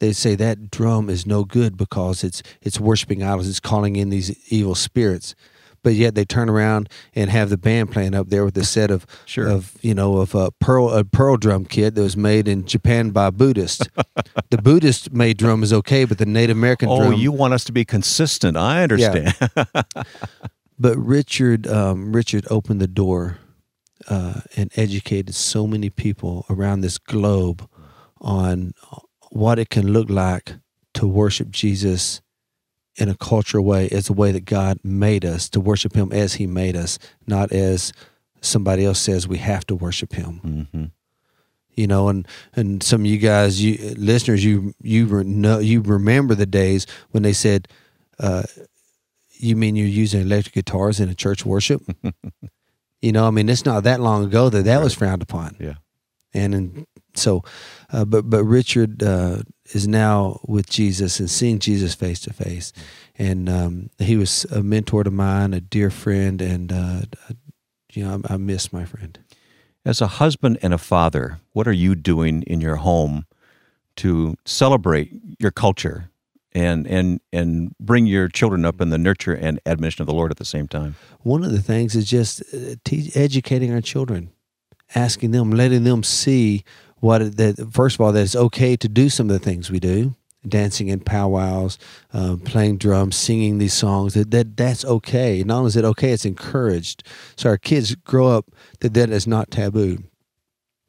they 0.00 0.12
say 0.12 0.34
that 0.36 0.70
drum 0.70 1.08
is 1.10 1.26
no 1.26 1.44
good 1.44 1.76
because 1.76 2.22
it's 2.24 2.42
it's 2.62 2.78
worshiping 2.80 3.22
idols. 3.22 3.48
It's 3.48 3.60
calling 3.60 3.96
in 3.96 4.10
these 4.10 4.30
evil 4.52 4.74
spirits. 4.74 5.34
But 5.84 5.94
yet 5.94 6.16
they 6.16 6.24
turn 6.24 6.48
around 6.50 6.88
and 7.14 7.30
have 7.30 7.50
the 7.50 7.56
band 7.56 7.92
playing 7.92 8.12
up 8.14 8.30
there 8.30 8.44
with 8.44 8.58
a 8.58 8.64
set 8.64 8.90
of 8.90 9.06
Sure. 9.26 9.46
of 9.48 9.76
you 9.80 9.94
know 9.94 10.16
of 10.18 10.34
a 10.34 10.50
pearl 10.50 10.90
a 10.90 11.04
pearl 11.04 11.36
drum 11.36 11.64
kit 11.64 11.94
that 11.94 12.02
was 12.02 12.16
made 12.16 12.48
in 12.48 12.66
Japan 12.66 13.10
by 13.10 13.26
a 13.28 13.30
Buddhist. 13.30 13.88
the 14.50 14.58
Buddhist 14.58 15.12
made 15.12 15.36
drum 15.38 15.62
is 15.62 15.72
okay, 15.72 16.04
but 16.04 16.18
the 16.18 16.26
Native 16.26 16.56
American 16.56 16.88
Oh, 16.90 16.98
drum. 17.10 17.14
you 17.14 17.30
want 17.30 17.54
us 17.54 17.62
to 17.64 17.72
be 17.72 17.84
consistent. 17.84 18.56
I 18.56 18.82
understand. 18.82 19.34
But 20.80 20.96
Richard 20.96 21.66
um, 21.66 22.12
Richard 22.12 22.46
opened 22.50 22.80
the 22.80 22.86
door 22.86 23.38
uh, 24.08 24.42
and 24.56 24.70
educated 24.76 25.34
so 25.34 25.66
many 25.66 25.90
people 25.90 26.46
around 26.48 26.82
this 26.82 26.98
globe 26.98 27.68
on 28.20 28.72
what 29.30 29.58
it 29.58 29.68
can 29.70 29.92
look 29.92 30.08
like 30.10 30.54
to 30.94 31.06
worship 31.06 31.50
Jesus 31.50 32.20
in 32.96 33.08
a 33.08 33.14
cultural 33.14 33.64
way, 33.64 33.88
as 33.90 34.06
the 34.06 34.12
way 34.12 34.32
that 34.32 34.44
God 34.44 34.78
made 34.82 35.24
us 35.24 35.48
to 35.50 35.60
worship 35.60 35.94
Him 35.94 36.12
as 36.12 36.34
He 36.34 36.46
made 36.46 36.74
us, 36.76 36.98
not 37.26 37.52
as 37.52 37.92
somebody 38.40 38.84
else 38.84 38.98
says 39.00 39.28
we 39.28 39.38
have 39.38 39.64
to 39.66 39.74
worship 39.76 40.14
Him. 40.14 40.38
hmm 40.72 40.84
You 41.76 41.86
know, 41.86 42.08
and 42.08 42.26
and 42.56 42.82
some 42.82 43.02
of 43.02 43.06
you 43.06 43.18
guys, 43.18 43.62
you 43.62 43.94
listeners, 43.96 44.44
you 44.44 44.74
you 44.82 45.06
re- 45.06 45.24
know 45.24 45.60
you 45.60 45.80
remember 45.80 46.34
the 46.34 46.46
days 46.46 46.86
when 47.12 47.22
they 47.22 47.32
said, 47.34 47.68
uh, 48.18 48.42
"You 49.38 49.54
mean 49.54 49.76
you're 49.76 49.86
using 50.02 50.20
electric 50.22 50.54
guitars 50.54 50.98
in 50.98 51.08
a 51.08 51.14
church 51.14 51.46
worship?" 51.46 51.82
you 53.00 53.12
know, 53.12 53.28
I 53.28 53.30
mean, 53.30 53.48
it's 53.48 53.64
not 53.64 53.84
that 53.84 54.00
long 54.00 54.24
ago 54.24 54.48
that 54.50 54.64
that 54.64 54.82
was 54.82 54.94
frowned 54.94 55.22
upon 55.22 55.56
Yeah. 55.60 55.74
and 56.34 56.52
and 56.54 56.86
so 57.18 57.42
uh, 57.90 58.04
but 58.04 58.28
but 58.28 58.44
Richard 58.44 59.02
uh, 59.02 59.38
is 59.72 59.88
now 59.88 60.40
with 60.46 60.68
Jesus 60.68 61.20
and 61.20 61.30
seeing 61.30 61.58
Jesus 61.58 61.94
face 61.94 62.20
to 62.20 62.32
face, 62.32 62.72
and 63.16 63.48
um, 63.48 63.90
he 63.98 64.16
was 64.16 64.44
a 64.46 64.62
mentor 64.62 65.04
to 65.04 65.10
mine, 65.10 65.54
a 65.54 65.60
dear 65.60 65.90
friend, 65.90 66.42
and 66.42 66.70
uh, 66.70 67.00
you 67.92 68.04
know 68.04 68.20
I, 68.28 68.34
I 68.34 68.36
miss 68.36 68.72
my 68.72 68.84
friend. 68.84 69.18
As 69.86 70.02
a 70.02 70.06
husband 70.06 70.58
and 70.60 70.74
a 70.74 70.78
father, 70.78 71.40
what 71.52 71.66
are 71.66 71.72
you 71.72 71.94
doing 71.94 72.42
in 72.42 72.60
your 72.60 72.76
home 72.76 73.24
to 73.96 74.36
celebrate 74.44 75.10
your 75.38 75.50
culture 75.50 76.10
and 76.52 76.86
and 76.86 77.20
and 77.32 77.74
bring 77.78 78.04
your 78.04 78.28
children 78.28 78.66
up 78.66 78.82
in 78.82 78.90
the 78.90 78.98
nurture 78.98 79.32
and 79.32 79.60
admonition 79.64 80.02
of 80.02 80.06
the 80.06 80.14
Lord 80.14 80.30
at 80.30 80.36
the 80.36 80.44
same 80.44 80.68
time? 80.68 80.94
One 81.20 81.42
of 81.42 81.52
the 81.52 81.62
things 81.62 81.96
is 81.96 82.04
just 82.04 82.42
uh, 82.52 82.74
te- 82.84 83.12
educating 83.14 83.72
our 83.72 83.80
children 83.80 84.30
asking 84.94 85.32
them, 85.32 85.50
letting 85.50 85.84
them 85.84 86.02
see 86.02 86.64
what 87.00 87.36
that 87.36 87.68
first 87.72 87.96
of 87.96 88.00
all 88.00 88.12
that 88.12 88.22
it's 88.22 88.36
okay 88.36 88.76
to 88.76 88.88
do 88.88 89.08
some 89.08 89.30
of 89.30 89.38
the 89.38 89.44
things 89.44 89.70
we 89.70 89.80
do, 89.80 90.14
dancing 90.46 90.88
in 90.88 91.00
powwows, 91.00 91.78
uh, 92.12 92.36
playing 92.44 92.78
drums, 92.78 93.16
singing 93.16 93.58
these 93.58 93.74
songs. 93.74 94.14
That, 94.14 94.30
that 94.30 94.56
that's 94.56 94.84
okay. 94.84 95.42
Not 95.44 95.58
only 95.58 95.68
is 95.68 95.76
it 95.76 95.84
okay, 95.84 96.12
it's 96.12 96.24
encouraged. 96.24 97.04
So 97.36 97.48
our 97.50 97.58
kids 97.58 97.94
grow 97.94 98.28
up 98.28 98.46
that 98.80 98.94
that 98.94 99.10
is 99.10 99.26
not 99.26 99.50
taboo, 99.50 99.98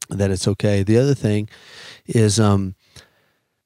that 0.09 0.31
it's 0.31 0.47
okay. 0.47 0.83
The 0.83 0.97
other 0.97 1.15
thing 1.15 1.49
is 2.05 2.39
um, 2.39 2.75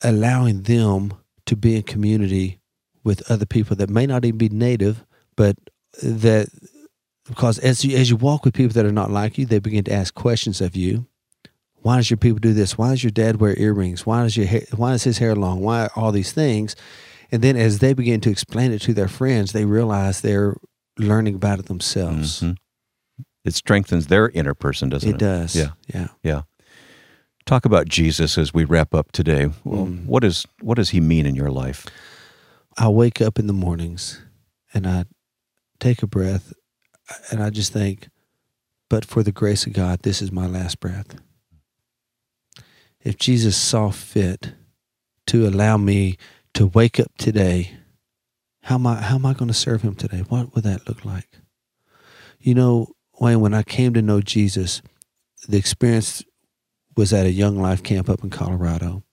allowing 0.01 0.63
them 0.63 1.13
to 1.45 1.55
be 1.55 1.75
in 1.75 1.83
community 1.83 2.59
with 3.03 3.29
other 3.29 3.45
people 3.45 3.75
that 3.75 3.89
may 3.89 4.05
not 4.05 4.23
even 4.25 4.37
be 4.37 4.49
native, 4.49 5.05
but 5.35 5.57
that 6.01 6.47
because 7.25 7.59
as 7.59 7.85
you 7.85 7.97
as 7.97 8.09
you 8.09 8.15
walk 8.15 8.43
with 8.43 8.53
people 8.53 8.73
that 8.73 8.85
are 8.85 8.91
not 8.91 9.11
like 9.11 9.37
you, 9.37 9.45
they 9.45 9.59
begin 9.59 9.83
to 9.85 9.93
ask 9.93 10.13
questions 10.13 10.61
of 10.61 10.75
you. 10.75 11.05
Why 11.83 11.97
does 11.97 12.09
your 12.09 12.17
people 12.17 12.39
do 12.39 12.53
this? 12.53 12.77
Why 12.77 12.89
does 12.89 13.03
your 13.03 13.11
dad 13.11 13.39
wear 13.39 13.55
earrings? 13.59 14.05
Why 14.05 14.23
does 14.23 14.35
your 14.37 14.47
hair, 14.47 14.63
why 14.75 14.93
is 14.93 15.03
his 15.03 15.17
hair 15.19 15.35
long? 15.35 15.59
Why 15.61 15.89
all 15.95 16.11
these 16.11 16.31
things? 16.31 16.75
And 17.31 17.41
then 17.41 17.55
as 17.57 17.79
they 17.79 17.93
begin 17.93 18.21
to 18.21 18.29
explain 18.29 18.71
it 18.71 18.79
to 18.83 18.93
their 18.93 19.07
friends, 19.07 19.51
they 19.51 19.65
realize 19.65 20.21
they're 20.21 20.55
learning 20.97 21.35
about 21.35 21.59
it 21.59 21.65
themselves. 21.65 22.41
Mhm. 22.41 22.55
It 23.43 23.53
strengthens 23.53 24.07
their 24.07 24.29
inner 24.29 24.53
person, 24.53 24.89
doesn't 24.89 25.09
it? 25.09 25.15
It 25.15 25.19
does. 25.19 25.55
Yeah. 25.55 25.71
Yeah. 25.93 26.07
Yeah. 26.23 26.41
Talk 27.45 27.65
about 27.65 27.89
Jesus 27.89 28.37
as 28.37 28.53
we 28.53 28.63
wrap 28.63 28.93
up 28.95 29.11
today. 29.11 29.49
Well, 29.65 29.87
Mm. 29.87 30.05
what 30.05 30.23
is 30.23 30.45
what 30.61 30.75
does 30.75 30.91
he 30.91 31.01
mean 31.01 31.25
in 31.25 31.35
your 31.35 31.51
life? 31.51 31.85
I 32.77 32.87
wake 32.87 33.19
up 33.19 33.37
in 33.37 33.47
the 33.47 33.53
mornings 33.53 34.21
and 34.73 34.87
I 34.87 35.03
take 35.81 36.01
a 36.01 36.07
breath 36.07 36.53
and 37.29 37.43
I 37.43 37.49
just 37.49 37.73
think, 37.73 38.07
but 38.89 39.03
for 39.03 39.21
the 39.23 39.33
grace 39.33 39.67
of 39.67 39.73
God, 39.73 40.03
this 40.03 40.21
is 40.21 40.31
my 40.31 40.47
last 40.47 40.79
breath. 40.79 41.15
If 43.03 43.17
Jesus 43.17 43.57
saw 43.57 43.89
fit 43.91 44.53
to 45.27 45.45
allow 45.45 45.77
me 45.77 46.17
to 46.53 46.67
wake 46.67 46.99
up 46.99 47.11
today, 47.17 47.77
how 48.63 48.75
am 48.75 48.87
I 48.87 48.95
how 48.95 49.15
am 49.15 49.25
I 49.25 49.33
going 49.33 49.49
to 49.49 49.53
serve 49.53 49.81
him 49.81 49.95
today? 49.95 50.23
What 50.29 50.55
would 50.55 50.63
that 50.63 50.87
look 50.87 51.03
like? 51.03 51.27
You 52.39 52.55
know, 52.55 52.93
Wayne, 53.19 53.41
when 53.41 53.53
I 53.53 53.63
came 53.63 53.93
to 53.93 54.01
know 54.01 54.21
Jesus, 54.21 54.81
the 55.47 55.57
experience 55.57 56.23
was 56.95 57.11
at 57.11 57.25
a 57.25 57.31
young 57.31 57.57
life 57.57 57.83
camp 57.83 58.09
up 58.09 58.23
in 58.23 58.29
Colorado 58.29 59.03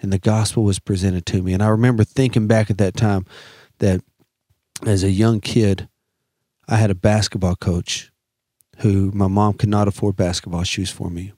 and 0.00 0.12
the 0.12 0.18
gospel 0.18 0.64
was 0.64 0.80
presented 0.80 1.24
to 1.26 1.42
me. 1.42 1.52
And 1.52 1.62
I 1.62 1.68
remember 1.68 2.02
thinking 2.02 2.48
back 2.48 2.70
at 2.70 2.78
that 2.78 2.96
time 2.96 3.24
that 3.78 4.00
as 4.84 5.04
a 5.04 5.10
young 5.10 5.40
kid, 5.40 5.88
I 6.68 6.76
had 6.76 6.90
a 6.90 6.96
basketball 6.96 7.54
coach 7.54 8.10
who 8.78 9.12
my 9.12 9.28
mom 9.28 9.54
could 9.54 9.68
not 9.68 9.86
afford 9.86 10.16
basketball 10.16 10.64
shoes 10.64 10.90
for 10.90 11.08
me. 11.08 11.32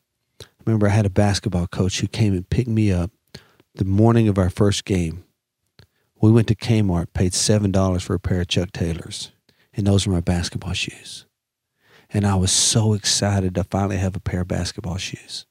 Remember 0.66 0.88
I 0.88 0.90
had 0.90 1.06
a 1.06 1.10
basketball 1.10 1.66
coach 1.66 2.00
who 2.00 2.06
came 2.06 2.32
and 2.32 2.48
picked 2.48 2.68
me 2.68 2.90
up 2.90 3.10
the 3.74 3.84
morning 3.84 4.28
of 4.28 4.38
our 4.38 4.50
first 4.50 4.84
game. 4.84 5.24
We 6.20 6.30
went 6.30 6.48
to 6.48 6.54
Kmart, 6.54 7.12
paid 7.12 7.32
$7 7.32 8.02
for 8.02 8.14
a 8.14 8.20
pair 8.20 8.40
of 8.40 8.48
Chuck 8.48 8.72
Taylors, 8.72 9.32
and 9.74 9.86
those 9.86 10.06
were 10.06 10.12
my 10.12 10.20
basketball 10.20 10.72
shoes. 10.72 11.26
And 12.08 12.26
I 12.26 12.36
was 12.36 12.52
so 12.52 12.92
excited 12.92 13.54
to 13.56 13.64
finally 13.64 13.96
have 13.96 14.16
a 14.16 14.20
pair 14.20 14.42
of 14.42 14.48
basketball 14.48 14.96
shoes. 14.96 15.46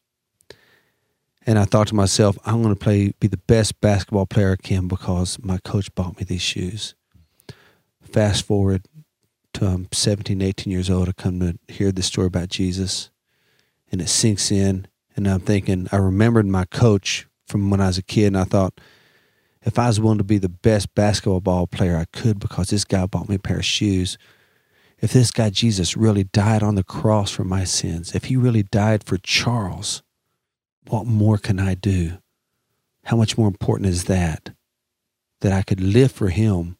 And 1.45 1.59
I 1.59 1.65
thought 1.65 1.87
to 1.87 1.95
myself, 1.95 2.37
I'm 2.45 2.63
going 2.63 2.73
to 2.73 2.79
play, 2.79 3.13
be 3.19 3.27
the 3.27 3.37
best 3.37 3.81
basketball 3.81 4.25
player 4.25 4.53
I 4.53 4.55
can 4.55 4.87
because 4.87 5.37
my 5.43 5.57
coach 5.57 5.93
bought 5.93 6.17
me 6.17 6.23
these 6.23 6.41
shoes. 6.41 6.95
Fast 8.01 8.45
forward 8.45 8.85
to 9.55 9.65
I'm 9.65 9.87
17, 9.91 10.41
18 10.41 10.71
years 10.71 10.89
old, 10.89 11.09
I 11.09 11.11
come 11.11 11.39
to 11.41 11.59
hear 11.67 11.91
the 11.91 12.01
story 12.01 12.27
about 12.27 12.49
Jesus, 12.49 13.09
and 13.91 14.01
it 14.01 14.09
sinks 14.09 14.51
in. 14.51 14.87
And 15.15 15.27
I'm 15.27 15.39
thinking, 15.39 15.87
I 15.91 15.97
remembered 15.97 16.47
my 16.47 16.65
coach 16.65 17.27
from 17.47 17.69
when 17.69 17.81
I 17.81 17.87
was 17.87 17.97
a 17.97 18.03
kid, 18.03 18.27
and 18.27 18.37
I 18.37 18.45
thought, 18.45 18.79
if 19.63 19.79
I 19.79 19.87
was 19.87 19.99
willing 19.99 20.17
to 20.17 20.23
be 20.23 20.37
the 20.37 20.49
best 20.49 20.93
basketball 20.95 21.39
ball 21.39 21.67
player 21.67 21.97
I 21.97 22.05
could 22.05 22.39
because 22.39 22.69
this 22.69 22.83
guy 22.83 23.05
bought 23.05 23.29
me 23.29 23.35
a 23.35 23.39
pair 23.39 23.57
of 23.57 23.65
shoes, 23.65 24.17
if 24.99 25.13
this 25.13 25.31
guy 25.31 25.49
Jesus 25.49 25.97
really 25.97 26.23
died 26.23 26.63
on 26.63 26.75
the 26.75 26.83
cross 26.83 27.31
for 27.31 27.43
my 27.43 27.63
sins, 27.63 28.15
if 28.15 28.25
he 28.25 28.37
really 28.37 28.63
died 28.63 29.03
for 29.03 29.17
Charles, 29.17 30.01
what 30.87 31.05
more 31.05 31.37
can 31.37 31.59
I 31.59 31.75
do? 31.75 32.17
How 33.05 33.17
much 33.17 33.37
more 33.37 33.47
important 33.47 33.89
is 33.89 34.05
that? 34.05 34.53
That 35.41 35.51
I 35.51 35.61
could 35.61 35.81
live 35.81 36.11
for 36.11 36.29
him 36.29 36.77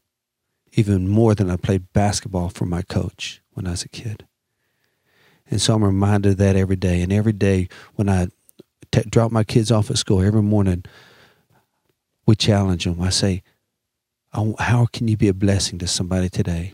even 0.73 1.07
more 1.07 1.35
than 1.35 1.49
I 1.49 1.57
played 1.57 1.91
basketball 1.93 2.49
for 2.49 2.65
my 2.65 2.81
coach 2.81 3.41
when 3.51 3.67
I 3.67 3.71
was 3.71 3.83
a 3.83 3.89
kid. 3.89 4.25
And 5.53 5.61
so 5.61 5.75
I'm 5.75 5.83
reminded 5.83 6.31
of 6.31 6.37
that 6.37 6.55
every 6.55 6.75
day. 6.75 7.03
And 7.03 7.13
every 7.13 7.31
day 7.31 7.69
when 7.93 8.09
I 8.09 8.29
t- 8.91 9.03
drop 9.07 9.31
my 9.31 9.43
kids 9.43 9.69
off 9.71 9.91
at 9.91 9.99
school, 9.99 10.19
every 10.23 10.41
morning, 10.41 10.83
we 12.25 12.35
challenge 12.35 12.85
them. 12.85 12.99
I 12.99 13.09
say, 13.09 13.43
"I- 14.33 14.55
How 14.57 14.87
can 14.87 15.07
you 15.07 15.15
be 15.15 15.27
a 15.27 15.33
blessing 15.33 15.77
to 15.77 15.87
somebody 15.87 16.27
today? 16.27 16.73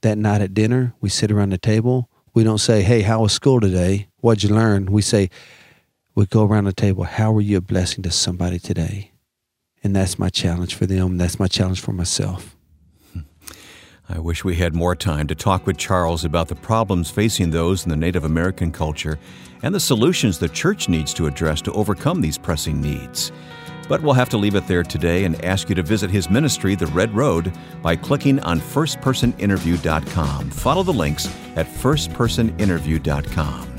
That 0.00 0.18
night 0.18 0.40
at 0.40 0.54
dinner, 0.54 0.92
we 1.00 1.08
sit 1.08 1.30
around 1.30 1.50
the 1.50 1.58
table. 1.58 2.08
We 2.34 2.42
don't 2.42 2.58
say, 2.58 2.82
Hey, 2.82 3.02
how 3.02 3.20
was 3.22 3.32
school 3.32 3.60
today? 3.60 4.08
What'd 4.22 4.42
you 4.42 4.52
learn? 4.52 4.86
We 4.90 5.02
say, 5.02 5.30
We 6.16 6.26
go 6.26 6.44
around 6.44 6.64
the 6.64 6.72
table, 6.72 7.04
How 7.04 7.32
are 7.32 7.40
you 7.40 7.58
a 7.58 7.60
blessing 7.60 8.02
to 8.02 8.10
somebody 8.10 8.58
today? 8.58 9.12
And 9.84 9.94
that's 9.94 10.18
my 10.18 10.30
challenge 10.30 10.74
for 10.74 10.86
them. 10.86 11.16
That's 11.16 11.38
my 11.38 11.46
challenge 11.46 11.80
for 11.80 11.92
myself. 11.92 12.55
I 14.08 14.20
wish 14.20 14.44
we 14.44 14.54
had 14.54 14.72
more 14.74 14.94
time 14.94 15.26
to 15.26 15.34
talk 15.34 15.66
with 15.66 15.78
Charles 15.78 16.24
about 16.24 16.46
the 16.46 16.54
problems 16.54 17.10
facing 17.10 17.50
those 17.50 17.82
in 17.84 17.90
the 17.90 17.96
Native 17.96 18.22
American 18.24 18.70
culture 18.70 19.18
and 19.62 19.74
the 19.74 19.80
solutions 19.80 20.38
the 20.38 20.48
church 20.48 20.88
needs 20.88 21.12
to 21.14 21.26
address 21.26 21.60
to 21.62 21.72
overcome 21.72 22.20
these 22.20 22.38
pressing 22.38 22.80
needs. 22.80 23.32
But 23.88 24.00
we'll 24.02 24.14
have 24.14 24.28
to 24.30 24.36
leave 24.36 24.54
it 24.54 24.68
there 24.68 24.84
today 24.84 25.24
and 25.24 25.44
ask 25.44 25.68
you 25.68 25.74
to 25.74 25.82
visit 25.82 26.08
his 26.10 26.30
ministry, 26.30 26.76
The 26.76 26.86
Red 26.86 27.12
Road, 27.14 27.52
by 27.82 27.96
clicking 27.96 28.38
on 28.40 28.60
firstpersoninterview.com. 28.60 30.50
Follow 30.50 30.82
the 30.84 30.92
links 30.92 31.26
at 31.56 31.66
firstpersoninterview.com. 31.66 33.72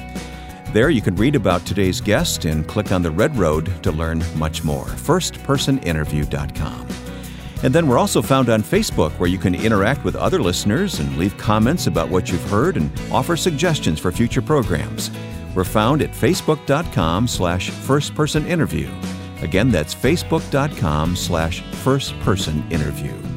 There 0.73 0.89
you 0.89 1.01
can 1.01 1.15
read 1.15 1.35
about 1.35 1.65
today's 1.65 2.01
guest 2.01 2.43
and 2.45 2.67
click 2.67 2.91
on 2.91 3.01
The 3.01 3.11
Red 3.11 3.37
Road 3.37 3.81
to 3.83 3.91
learn 3.91 4.21
much 4.35 4.65
more. 4.65 4.85
firstpersoninterview.com. 4.85 7.06
And 7.63 7.73
then 7.73 7.87
we're 7.87 7.97
also 7.97 8.21
found 8.21 8.49
on 8.49 8.61
Facebook 8.61 9.11
where 9.13 9.29
you 9.29 9.37
can 9.37 9.55
interact 9.55 10.03
with 10.03 10.15
other 10.15 10.39
listeners 10.39 10.99
and 10.99 11.17
leave 11.17 11.37
comments 11.37 11.87
about 11.87 12.09
what 12.09 12.29
you've 12.31 12.49
heard 12.49 12.77
and 12.77 12.91
offer 13.11 13.35
suggestions 13.35 13.99
for 13.99 14.11
future 14.11 14.41
programs. 14.41 15.09
We're 15.55 15.63
found 15.63 16.03
at 16.03 16.11
facebook.com 16.11 17.27
slash 17.27 17.71
firstpersoninterview. 17.71 19.41
Again, 19.41 19.71
that's 19.71 19.95
facebook.com 19.95 21.15
slash 21.15 21.63
firstpersoninterview. 21.63 23.27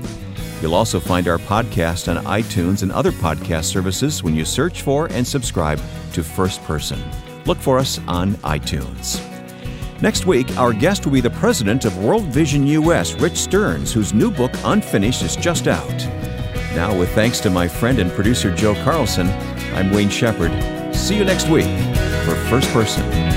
You'll 0.62 0.74
also 0.74 1.00
find 1.00 1.26
our 1.26 1.38
podcast 1.38 2.14
on 2.14 2.22
iTunes 2.24 2.82
and 2.82 2.92
other 2.92 3.12
podcast 3.12 3.64
services 3.64 4.22
when 4.22 4.34
you 4.34 4.44
search 4.44 4.82
for 4.82 5.06
and 5.06 5.26
subscribe 5.26 5.80
to 6.12 6.22
First 6.22 6.62
Person. 6.64 7.02
Look 7.46 7.58
for 7.58 7.78
us 7.78 7.98
on 8.06 8.34
iTunes. 8.34 9.29
Next 10.02 10.24
week, 10.24 10.56
our 10.56 10.72
guest 10.72 11.04
will 11.04 11.12
be 11.12 11.20
the 11.20 11.28
president 11.28 11.84
of 11.84 12.02
World 12.02 12.24
Vision 12.24 12.66
US, 12.66 13.12
Rich 13.14 13.36
Stearns, 13.36 13.92
whose 13.92 14.14
new 14.14 14.30
book, 14.30 14.52
Unfinished, 14.64 15.22
is 15.22 15.36
just 15.36 15.68
out. 15.68 15.88
Now, 16.74 16.98
with 16.98 17.10
thanks 17.14 17.38
to 17.40 17.50
my 17.50 17.68
friend 17.68 17.98
and 17.98 18.10
producer 18.10 18.54
Joe 18.54 18.74
Carlson, 18.82 19.28
I'm 19.74 19.90
Wayne 19.90 20.08
Shepherd. 20.08 20.52
See 20.94 21.18
you 21.18 21.24
next 21.24 21.48
week 21.48 21.66
for 22.24 22.34
First 22.48 22.70
Person. 22.70 23.29